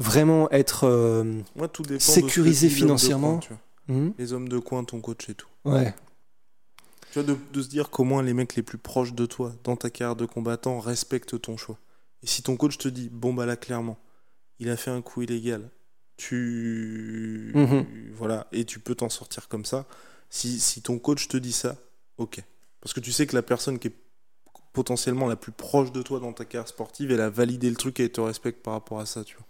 [0.01, 1.41] vraiment être euh,
[1.73, 3.39] tout Sécurisé de financièrement?
[3.87, 4.11] hmm?
[4.19, 5.49] Les hommes de coin, ton coach et tout.
[5.65, 5.95] Ouais.
[7.13, 9.77] Tu vois, de, de se dire comment les mecs les plus proches de toi dans
[9.77, 11.79] ta carrière de combattant respectent ton choix.
[12.23, 13.99] Et si ton coach te dit, bon bah là clairement,
[14.59, 15.71] il a fait un coup illégal,
[16.17, 17.53] tu...
[17.55, 17.87] Mhm.
[18.15, 19.87] Voilà, et tu peux t'en sortir comme ça.
[20.29, 21.77] Si, si ton coach te dit ça,
[22.19, 22.43] ok.
[22.81, 23.95] Parce que tu sais que la personne qui est
[24.73, 28.01] potentiellement la plus proche de toi dans ta carrière sportive, elle a validé le truc
[28.01, 29.47] et elle te respecte par rapport à ça, tu vois.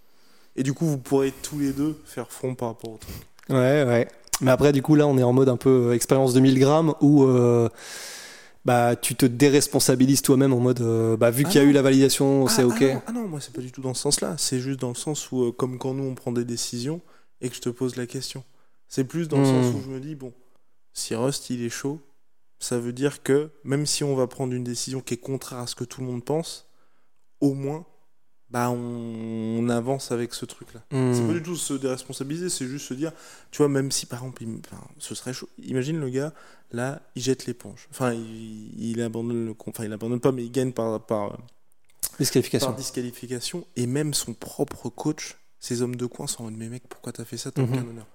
[0.56, 3.14] Et du coup, vous pourrez tous les deux faire front par rapport au truc.
[3.48, 4.08] Ouais, ouais.
[4.40, 6.58] Mais après, du coup, là, on est en mode un peu euh, expérience de 1000
[6.58, 7.68] grammes où euh,
[8.64, 11.70] bah, tu te déresponsabilises toi-même en mode bah, bah, vu Ah qu'il y a non.
[11.70, 12.82] eu la validation, c'est Ah, ok.
[12.82, 14.36] Ah non, ah non, moi c'est pas du tout dans ce sens-là.
[14.38, 17.00] C'est juste dans le sens où, euh, comme quand nous on prend des décisions
[17.40, 18.44] et que je te pose la question.
[18.88, 19.46] C'est plus dans le Hmm.
[19.46, 20.32] sens où je me dis, bon,
[20.92, 22.00] si Rust il est chaud,
[22.58, 25.66] ça veut dire que même si on va prendre une décision qui est contraire à
[25.66, 26.68] ce que tout le monde pense,
[27.40, 27.86] au moins,
[28.50, 30.80] bah on, on avance avec ce truc-là.
[30.90, 31.12] Hmm.
[31.14, 33.12] C'est pas du tout se déresponsabiliser, c'est juste se dire,
[33.50, 35.48] tu vois, même si par exemple, il- enfin, ce serait chaud.
[35.62, 36.32] Imagine le gars,
[36.72, 37.86] là, il jette l'éponge.
[37.90, 41.38] Enfin, il, il abandonne le, enfin, il abandonne pas, mais il gagne par, par,
[42.18, 42.66] Disqualification.
[42.68, 46.68] par disqualification et même son propre coach, ses hommes de coin sont en mode mais
[46.68, 47.50] mec pourquoi t'as fait ça?
[47.50, 47.72] T'as Mhm.
[47.72, 48.06] aucun honneur.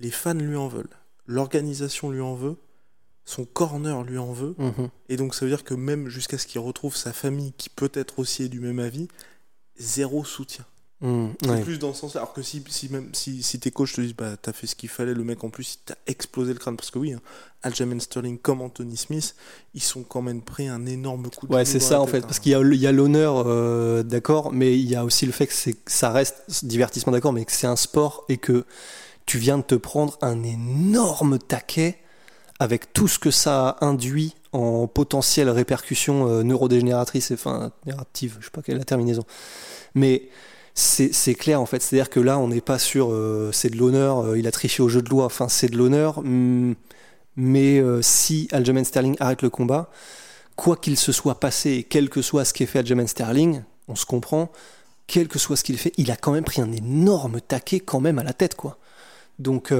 [0.00, 0.90] Les fans lui en veulent,
[1.26, 2.56] l'organisation lui en veut,
[3.24, 4.88] son corner lui en veut Mhm.
[5.08, 8.18] et donc ça veut dire que même jusqu'à ce qu'il retrouve sa famille qui peut-être
[8.18, 9.08] aussi est du même avis,
[9.78, 10.64] zéro soutien.
[11.02, 11.60] Mmh, C'est ouais.
[11.60, 12.22] plus dans ce sens-là.
[12.22, 14.74] Alors que si, si même si, si tes coachs te disent bah t'as fait ce
[14.74, 17.20] qu'il fallait, le mec en plus il t'a explosé le crâne parce que oui, hein,
[17.62, 19.34] Aljamain Sterling comme Anthony Smith,
[19.74, 22.22] ils sont quand même pris un énorme coup de Ouais, c'est ça en fait, hein.
[22.22, 25.52] parce qu'il y a, l'honneur, euh, d'accord, mais il y a aussi le fait que,
[25.52, 28.64] c'est, que ça reste divertissement, d'accord, mais que c'est un sport et que
[29.26, 31.98] tu viens de te prendre un énorme taquet
[32.58, 38.62] avec tout ce que ça induit en potentielles répercussions euh, neurodégénératrices, enfin, je sais pas
[38.62, 39.24] quelle est la terminaison.
[39.94, 40.28] Mais
[40.76, 44.18] c'est, clair en fait, c'est-à-dire que là, on n'est pas sur euh, c'est de l'honneur,
[44.18, 46.74] euh, il a triché au jeu de loi, enfin, c'est de l'honneur, hum,
[47.36, 49.90] mais euh, si Aljamain Sterling arrête le combat,
[50.54, 54.04] quoi qu'il se soit passé, quel que soit ce qu'ait fait Aljamain Sterling, on se
[54.04, 54.52] comprend,
[55.06, 58.00] quel que soit ce qu'il fait, il a quand même pris un énorme taquet quand
[58.00, 58.78] même à la tête, quoi.
[59.38, 59.72] Donc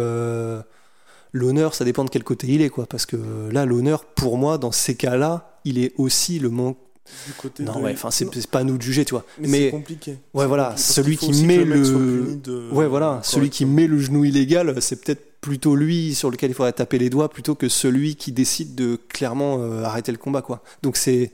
[1.33, 2.87] l'honneur, ça dépend de quel côté il est, quoi.
[2.87, 3.17] Parce que
[3.51, 6.79] là, l'honneur, pour moi, dans ces cas-là, il est aussi le manque.
[7.27, 9.25] du côté Non, de- ouais, enfin, c'est pas à nous de juger, tu vois.
[9.39, 10.19] mais, Mais, c'est compliqué.
[10.35, 14.25] ouais, voilà, compliqué, celui qui met le- de- ouais, voilà, celui qui met le genou
[14.25, 18.17] illégal, c'est peut-être plutôt lui sur lequel il faudrait taper les doigts plutôt que celui
[18.17, 20.63] qui décide de clairement euh, arrêter le combat, quoi.
[20.83, 21.31] Donc c'est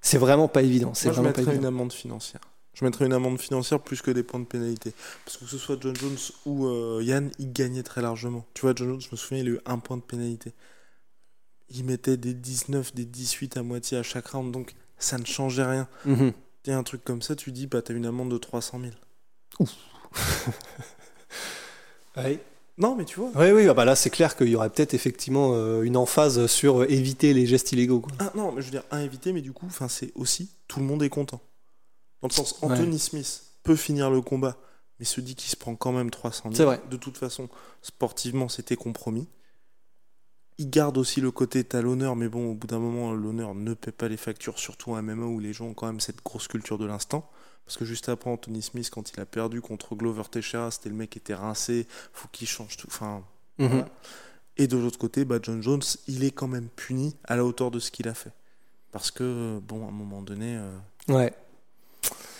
[0.00, 0.92] c'est vraiment pas évident.
[0.94, 1.58] C'est je vraiment pas évident.
[1.58, 2.40] une amende financière.
[2.78, 4.92] Je mettrais une amende financière plus que des points de pénalité.
[5.24, 6.16] Parce que que ce soit John Jones
[6.46, 8.46] ou euh, Yann, il gagnait très largement.
[8.54, 10.52] Tu vois, John Jones, je me souviens, il a eu un point de pénalité.
[11.70, 15.64] Il mettait des 19, des 18 à moitié à chaque round, donc ça ne changeait
[15.64, 15.88] rien.
[16.04, 16.32] Mhm.
[16.66, 18.80] Et un truc comme ça, tu dis, bah t'as une amende de 300
[19.58, 19.68] 000.
[22.16, 22.40] Ouais.
[22.78, 23.30] Non, mais tu vois.
[23.34, 26.46] Oui, oui, ah bah là c'est clair qu'il y aurait peut-être effectivement euh, une emphase
[26.46, 28.00] sur euh, éviter les gestes illégaux.
[28.00, 28.12] Quoi.
[28.18, 30.86] Ah non, mais je veux dire, un évité, mais du coup, c'est aussi, tout le
[30.86, 31.40] monde est content.
[32.22, 32.72] Dans le sens, Ouais.
[32.72, 34.56] Anthony Smith peut finir le combat,
[34.98, 36.54] mais se dit qu'il se prend quand même 300 000.
[36.54, 36.80] C'est vrai.
[36.90, 37.48] De toute façon,
[37.82, 39.28] sportivement, c'était compromis.
[40.60, 43.74] Il garde aussi le côté t'as l'honneur, mais bon, au bout d'un moment, l'honneur ne
[43.74, 46.48] paie pas les factures, surtout en MMA où les gens ont quand même cette grosse
[46.48, 47.30] culture de l'instant.
[47.64, 50.94] Parce que juste après, Anthony Smith, quand il a perdu contre Glover Teixeira, c'était le
[50.96, 52.88] mec qui était rincé, faut qu'il change tout.
[52.88, 53.22] Enfin,
[53.58, 53.68] Mhm.
[53.68, 53.88] voilà.
[54.56, 57.70] Et de l'autre côté, bah, John Jones, il est quand même puni à la hauteur
[57.70, 58.32] de ce qu'il a fait.
[58.90, 60.76] Parce que, bon, à un moment donné, euh,
[61.08, 61.32] Ouais.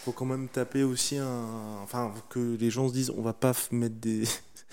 [0.09, 1.45] Faut quand même taper aussi un.
[1.83, 4.25] Enfin, que les gens se disent, on va pas mettre des,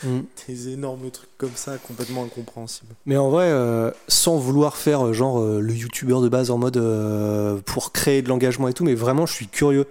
[0.04, 0.26] Mhm.
[0.48, 2.94] des énormes trucs comme ça, complètement incompréhensibles.
[3.06, 6.58] Mais en vrai, euh, sans vouloir faire euh, genre euh, le youtubeur de base en
[6.58, 9.88] mode euh, pour créer de l'engagement et tout, mais vraiment je suis curieux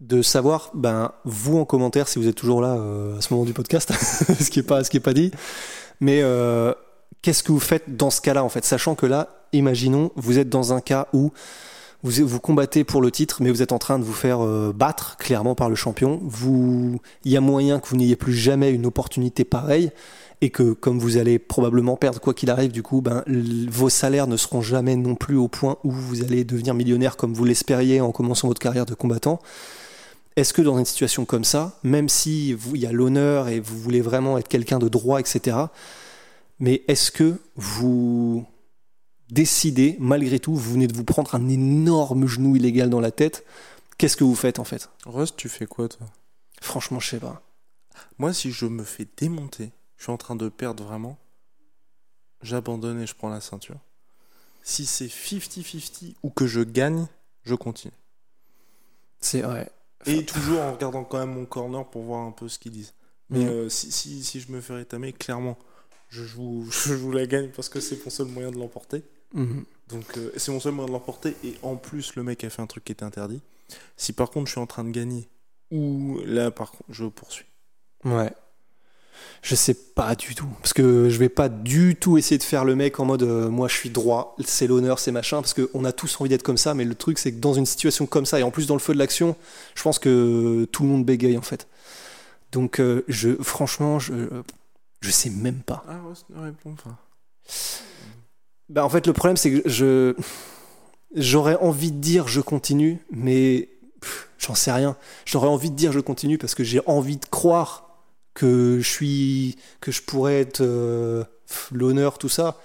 [0.00, 3.54] de savoir, ben vous en commentaire si vous êtes toujours là à ce moment du
[3.54, 3.90] podcast,
[4.40, 5.30] ce qui est pas ce qui est pas dit,
[6.00, 6.22] mais
[7.22, 10.50] qu'est-ce que vous faites dans ce cas-là en fait, sachant que là, imaginons vous êtes
[10.50, 11.32] dans un cas où
[12.10, 15.16] vous, combattez pour le titre, mais vous êtes en train de vous faire euh, battre
[15.16, 16.20] clairement par le champion.
[17.24, 19.90] Il y a moyen que vous n'ayez plus jamais une opportunité pareille
[20.40, 23.24] et que comme vous allez probablement perdre quoi qu'il arrive, du coup, ben,
[23.70, 27.32] vos salaires ne seront jamais non plus au point où vous allez devenir millionnaire comme
[27.32, 29.40] vous l'espériez en commençant votre carrière de combattant.
[30.36, 33.78] Est-ce que dans une situation comme ça, même si il y a l'honneur et vous
[33.78, 35.56] voulez vraiment être quelqu'un de droit, etc.,
[36.60, 38.44] mais est-ce que vous
[39.30, 43.44] décidez, malgré tout, vous venez de vous prendre un énorme genou illégal dans la tête,
[43.98, 44.88] qu'est-ce que vous faites en fait?
[45.04, 46.06] Rust, tu fais quoi, toi?
[46.60, 47.42] Franchement, je sais pas.
[48.18, 51.18] Moi, si je me fais démonter, je suis en train de perdre vraiment,
[52.42, 53.78] j'abandonne et je prends la ceinture.
[54.62, 57.06] Si c'est 50-50 ou que je gagne,
[57.44, 57.92] je continue.
[59.20, 59.70] C'est vrai.
[60.06, 62.94] Et toujours en regardant quand même mon corner pour voir un peu ce qu'ils disent.
[63.30, 63.48] Mais Mhm.
[63.50, 65.58] euh, si, si, si je me fais rétamer, clairement,
[66.08, 69.02] je joue, je joue la gagne parce que c'est mon seul moyen de l'emporter.
[69.34, 69.64] Mhm.
[69.88, 71.36] Donc euh, c'est mon seul moyen de l'emporter.
[71.44, 73.40] Et en plus, le mec a fait un truc qui était interdit.
[73.96, 75.28] Si par contre je suis en train de gagner,
[75.70, 77.46] ou là par contre je poursuis.
[78.04, 78.32] Ouais.
[79.42, 80.48] Je sais pas du tout.
[80.60, 83.48] Parce que je vais pas du tout essayer de faire le mec en mode euh,
[83.48, 85.40] moi je suis droit, c'est l'honneur, c'est machin.
[85.40, 86.74] Parce qu'on a tous envie d'être comme ça.
[86.74, 88.80] Mais le truc, c'est que dans une situation comme ça, et en plus dans le
[88.80, 89.36] feu de l'action,
[89.74, 91.66] je pense que tout le monde bégaye en fait.
[92.52, 94.14] Donc euh, je, franchement, je,
[95.00, 95.84] je sais même pas.
[95.88, 96.78] Ah ouais, une réponse.
[96.84, 96.96] Enfin,
[98.68, 100.14] Bah, en fait, le problème, c'est que je.
[101.14, 103.68] J'aurais envie de dire je continue, mais
[104.38, 104.96] j'en sais rien.
[105.24, 108.02] J'aurais envie de dire je continue parce que j'ai envie de croire
[108.34, 109.56] que je suis.
[109.80, 111.24] que je pourrais être euh,
[111.72, 112.58] l'honneur, tout ça.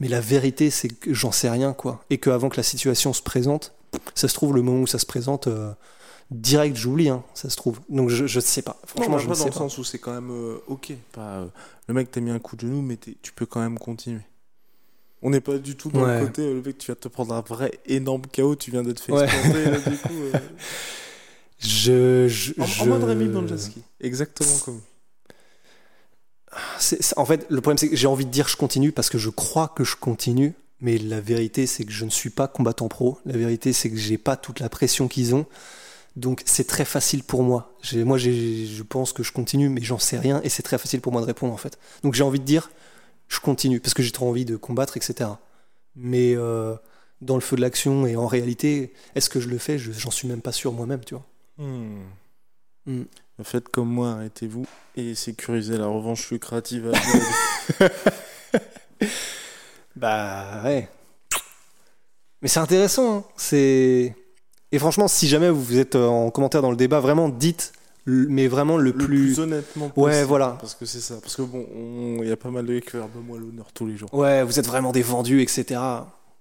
[0.00, 2.04] Mais la vérité, c'est que j'en sais rien, quoi.
[2.10, 3.72] Et qu'avant que la situation se présente,
[4.14, 5.72] ça se trouve, le moment où ça se présente, euh,
[6.30, 7.80] direct, j'oublie, hein, ça se trouve.
[7.88, 8.80] Donc je, je sais pas.
[8.86, 9.58] Franchement, non, je pas ne dans sais le pas.
[9.58, 10.92] sens où c'est quand même euh, ok.
[11.12, 11.46] Pas,
[11.88, 14.22] le mec t'a mis un coup de genou, mais tu peux quand même continuer.
[15.22, 16.20] On n'est pas du tout dans Ouais.
[16.20, 18.82] le côté, euh, le mec, tu vas te prendre un vrai énorme chaos, tu viens
[18.82, 19.24] d'être fait Ouais.
[19.24, 20.14] exploser, là, du coup.
[20.14, 20.32] euh,
[21.58, 23.82] Je, je, en, en je- mode Rémi Bonjaski.
[24.00, 24.80] Exactement comme.
[27.16, 29.30] En fait, le problème, c'est que j'ai envie de dire je continue parce que je
[29.30, 33.18] crois que je continue, mais la vérité, c'est que je ne suis pas combattant pro.
[33.24, 35.46] La vérité, c'est que j'ai pas toute la pression qu'ils ont.
[36.16, 37.72] Donc c'est très facile pour moi.
[37.94, 41.12] Moi, je pense que je continue, mais j'en sais rien et c'est très facile pour
[41.12, 41.78] moi de répondre en fait.
[42.02, 42.70] Donc j'ai envie de dire,
[43.32, 45.30] je continue parce que j'ai trop envie de combattre, etc.
[45.96, 46.74] Mais euh,
[47.20, 49.78] dans le feu de l'action et en réalité, est-ce que je le fais?
[49.78, 51.24] Je- J'en suis même pas sûr moi-même, tu vois.
[51.58, 52.02] Hmm.
[52.86, 53.02] Hmm.
[53.42, 54.66] Faites comme moi, arrêtez-vous
[54.96, 56.92] et sécurisez la revanche lucrative
[57.80, 57.88] à
[59.96, 60.88] Bah ouais.
[62.40, 63.16] Mais c'est intéressant.
[63.18, 63.24] hein.
[63.36, 64.14] C'est
[64.74, 67.72] et franchement, si jamais vous êtes euh, en commentaire dans le débat, vraiment dites,
[68.06, 69.06] mais vraiment le, le plus.
[69.06, 70.00] plus honnêtement possible.
[70.06, 70.56] Ouais, voilà.
[70.60, 71.14] Parce que c'est ça.
[71.20, 73.86] Parce que bon, on- il y a pas mal de qui veulent moi l'honneur tous
[73.86, 74.12] les jours.
[74.14, 75.80] Ouais, vous êtes vraiment des vendus, etc.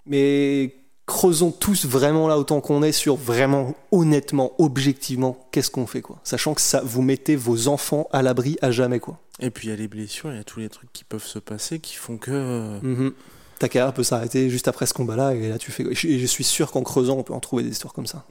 [0.06, 6.02] Mais creusons tous vraiment là autant qu'on est sur vraiment honnêtement, objectivement, qu'est-ce qu'on fait
[6.02, 6.20] quoi.
[6.24, 9.20] Sachant que ça, vous mettez vos enfants à l'abri à jamais quoi.
[9.40, 11.24] Et puis il y a les blessures, il y a tous les trucs qui peuvent
[11.26, 12.32] se passer qui font que.
[12.32, 13.14] euh, Mhm.
[13.60, 15.84] Ta carrière peut s'arrêter juste après ce combat-là et là tu fais.
[15.84, 18.08] Et je et je suis sûr qu'en creusant, on peut en trouver des histoires comme
[18.08, 18.26] ça.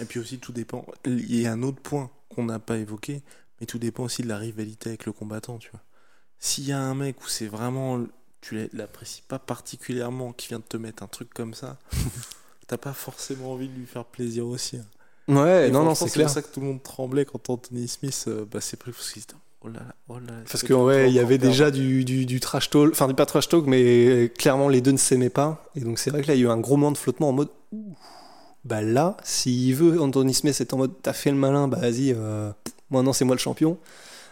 [0.00, 0.84] Et puis aussi, tout dépend.
[1.06, 3.22] Il y a un autre point qu'on n'a pas évoqué,
[3.60, 5.80] mais tout dépend aussi de la rivalité avec le combattant, tu vois.
[6.38, 8.04] S'il y a un mec où c'est vraiment.
[8.40, 11.78] Tu l'apprécies pas particulièrement, qui vient de te mettre un truc comme ça,
[12.66, 14.76] t'as pas forcément envie de lui faire plaisir aussi.
[14.76, 14.84] hein.
[15.28, 16.26] Ouais, Et non, non, c'est clair.
[16.26, 19.10] pour ça que tout le monde tremblait quand Anthony Smith euh, bah, s'est pris parce
[19.12, 19.34] qu'il était.
[19.62, 20.32] Oh là là, oh là là.
[20.46, 23.24] Parce c'est que ouais, il y avait déjà du, du, du trash talk, enfin pas
[23.24, 25.64] trash talk, mais clairement les deux ne s'aimaient pas.
[25.74, 27.30] Et donc c'est vrai que là il y a eu un gros moment de flottement
[27.30, 27.96] en mode, Ouh,
[28.64, 32.12] bah là, s'il veut, Anthony Smith est en mode, t'as fait le malin, bah vas-y,
[32.12, 32.50] euh,
[32.90, 33.78] maintenant c'est moi le champion.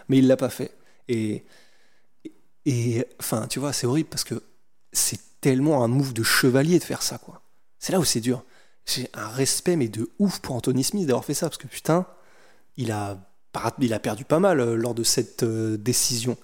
[0.08, 0.74] Mais il l'a pas fait.
[1.08, 1.44] Et,
[2.66, 4.42] et enfin, tu vois, c'est horrible parce que
[4.92, 7.42] c'est tellement un move de chevalier de faire ça, quoi.
[7.78, 8.44] C'est là où c'est dur.
[8.86, 12.06] J'ai un respect, mais de ouf pour Anthony Smith d'avoir fait ça, parce que putain,
[12.76, 13.18] il a,
[13.80, 16.36] il a perdu pas mal euh, lors de cette euh, décision.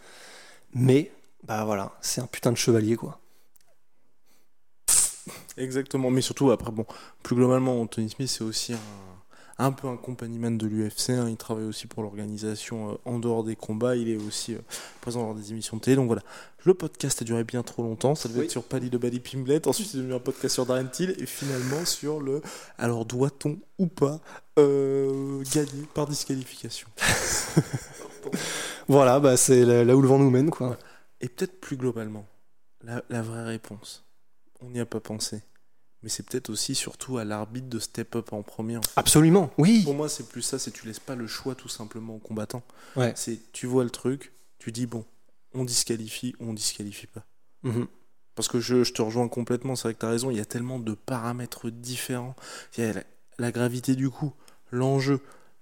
[0.75, 1.11] Mais,
[1.45, 3.21] bah voilà, c'est un putain de chevalier, quoi.
[5.57, 6.87] Exactement, mais surtout après, bon,
[7.23, 8.79] plus globalement, Anthony Smith, c'est aussi un,
[9.59, 11.11] un peu un compagnon de l'UFC.
[11.11, 11.29] hein.
[11.29, 13.97] Il travaille aussi pour l'organisation euh, en dehors des combats.
[13.97, 14.59] Il est aussi euh,
[15.01, 15.97] présent lors des émissions de télé.
[15.97, 16.23] Donc voilà,
[16.65, 18.15] le podcast a duré bien trop longtemps.
[18.15, 18.45] Ça devait Oui.
[18.47, 19.67] être sur Pali de Bali Pimblet.
[19.67, 21.15] Ensuite, c'est devenu un podcast sur Darren Till.
[21.19, 22.41] Et finalement, sur le.
[22.79, 24.21] Alors, doit-on ou pas
[24.59, 26.89] euh, gagner par disqualification?
[28.89, 30.77] Voilà, bah c'est là où le vent nous mène, quoi.
[31.21, 32.27] Et peut-être plus globalement,
[32.83, 34.05] la, la vraie réponse,
[34.61, 35.43] on n'y a pas pensé.
[36.03, 38.77] Mais c'est peut-être aussi surtout à l'arbitre de step up en premier.
[38.77, 38.93] en fait.
[38.97, 39.83] Absolument, oui.
[39.83, 42.63] Pour moi, c'est plus ça, c'est tu laisses pas le choix tout simplement au combattant.
[42.95, 43.13] Ouais.
[43.17, 45.05] C'est tu vois le truc, tu dis bon,
[45.55, 47.25] on disqualifie ou on disqualifie pas.
[47.65, 47.89] Mhm.
[48.37, 50.41] Parce que je, je te rejoins complètement, c'est vrai que tu as raison, il y
[50.41, 52.37] a tellement de paramètres différents.
[52.77, 53.03] Il y a la,
[53.39, 54.33] la gravité du coup,
[54.71, 55.21] l'enjeu,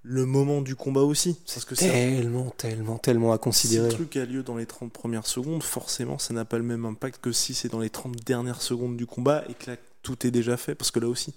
[0.09, 1.37] le moment du combat aussi.
[1.53, 3.89] Parce que ça, Tellement, tellement, tellement à si considérer.
[3.89, 6.85] le truc a lieu dans les 30 premières secondes, forcément, ça n'a pas le même
[6.85, 10.25] impact que si c'est dans les 30 dernières secondes du combat et que là, tout
[10.27, 10.75] est déjà fait.
[10.77, 11.35] Parce que là aussi,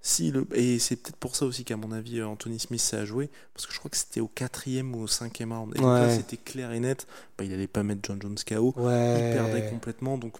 [0.00, 0.46] si le...
[0.54, 3.28] et c'est peut-être pour ça aussi qu'à mon avis, euh, Anthony Smith s'est à jouer.
[3.52, 5.74] Parce que je crois que c'était au quatrième ou au cinquième round.
[5.76, 6.16] Et donc là, Ouais.
[6.16, 7.06] c'était clair et net.
[7.36, 8.72] Bah, il allait pas mettre John Jones KO.
[8.78, 9.30] Ouais.
[9.30, 10.16] Il perdait complètement.
[10.16, 10.34] Donc,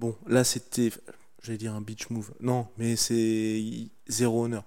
[0.00, 0.90] bon, là, c'était,
[1.42, 2.32] j'allais dire un beach move.
[2.40, 3.62] Non, mais c'est
[4.08, 4.64] zéro honneur.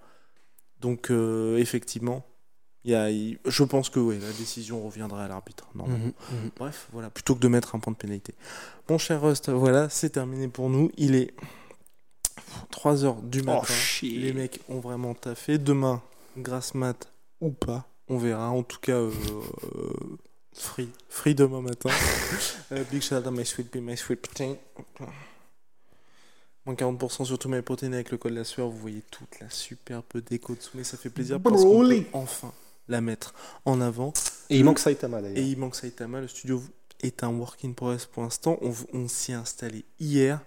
[0.84, 2.26] Donc, euh, effectivement,
[2.84, 5.66] y a, je pense que ouais, la décision reviendra à l'arbitre.
[5.74, 6.12] mhm.
[6.58, 8.36] Bref, voilà, plutôt que de mettre un point de pénalité.
[8.90, 10.92] Mon cher Rust, voilà, c'est terminé pour nous.
[10.98, 11.34] Il est
[12.72, 13.62] 3 heures du matin.
[13.64, 14.18] Oh, chier.
[14.18, 15.58] Les mecs ont vraiment taffé.
[15.58, 16.02] Demain,
[16.38, 18.50] grasse mat ou pas, on verra.
[18.50, 19.12] En tout cas, euh,
[19.76, 19.94] euh,
[20.52, 20.90] free.
[21.08, 21.90] Free demain matin.
[22.72, 24.28] Euh, big shout out my sweet pea, my sweet.
[26.66, 28.70] Moins 40% sur tous mes protéines avec le code de la sueur.
[28.70, 30.72] Vous voyez toute la superbe déco dessous.
[30.76, 32.54] Mais ça fait plaisir parce qu'on peut enfin
[32.88, 33.34] la mettre
[33.66, 34.14] en avant.
[34.50, 35.38] Et il manque Saitama d'ailleurs.
[35.38, 36.22] Et il manque Saitama.
[36.22, 36.64] Le studio
[37.02, 38.58] est un work in progress pour l'instant.
[38.62, 40.40] On, on s'y est installé hier.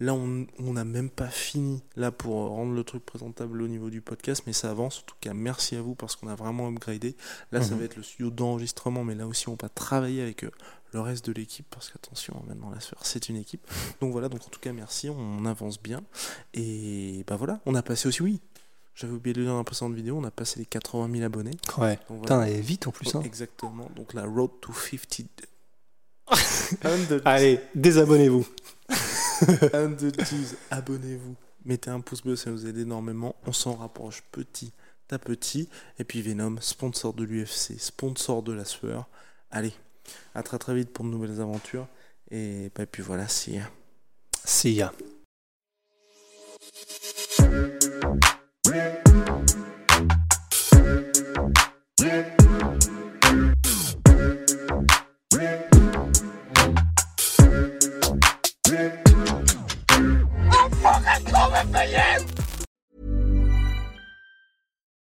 [0.00, 4.00] Là, on n'a même pas fini là pour rendre le truc présentable au niveau du
[4.00, 4.98] podcast, mais ça avance.
[4.98, 7.14] En tout cas, merci à vous parce qu'on a vraiment upgradé.
[7.52, 7.78] Là, ça Mhm.
[7.78, 10.50] va être le studio d'enregistrement, mais là aussi, on va travailler avec euh,
[10.92, 13.66] le reste de l'équipe parce qu'attention, maintenant la sphère, c'est une équipe.
[14.00, 15.08] Donc voilà, donc en tout cas, merci.
[15.10, 16.02] On avance bien.
[16.54, 18.40] Et bah voilà, on a passé aussi, oui.
[18.94, 21.24] J'avais oublié de le dire dans la précédente vidéo, on a passé les 80 000
[21.24, 21.56] abonnés.
[21.78, 21.98] Ouais.
[22.08, 22.50] Donc Putain, voilà.
[22.50, 23.14] elle est vite en plus.
[23.14, 23.22] Hein.
[23.24, 23.90] Exactement.
[23.96, 25.26] Donc la road to 50.
[26.84, 28.46] And Allez, désabonnez-vous.
[30.70, 31.36] Abonnez-vous.
[31.64, 33.34] Mettez un pouce bleu, ça nous aide énormément.
[33.46, 34.72] On s'en rapproche petit
[35.10, 35.68] à petit.
[35.98, 39.08] Et puis Venom, sponsor de l'UFC, sponsor de la sueur.
[39.50, 39.72] Allez,
[40.34, 41.86] à très très vite pour de nouvelles aventures.
[42.30, 43.70] Et, et puis voilà, see ya.
[44.64, 44.92] Ya.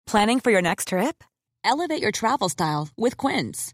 [0.08, 1.24] Planning for your next trip?
[1.64, 3.74] Elevate your travel style with Quince.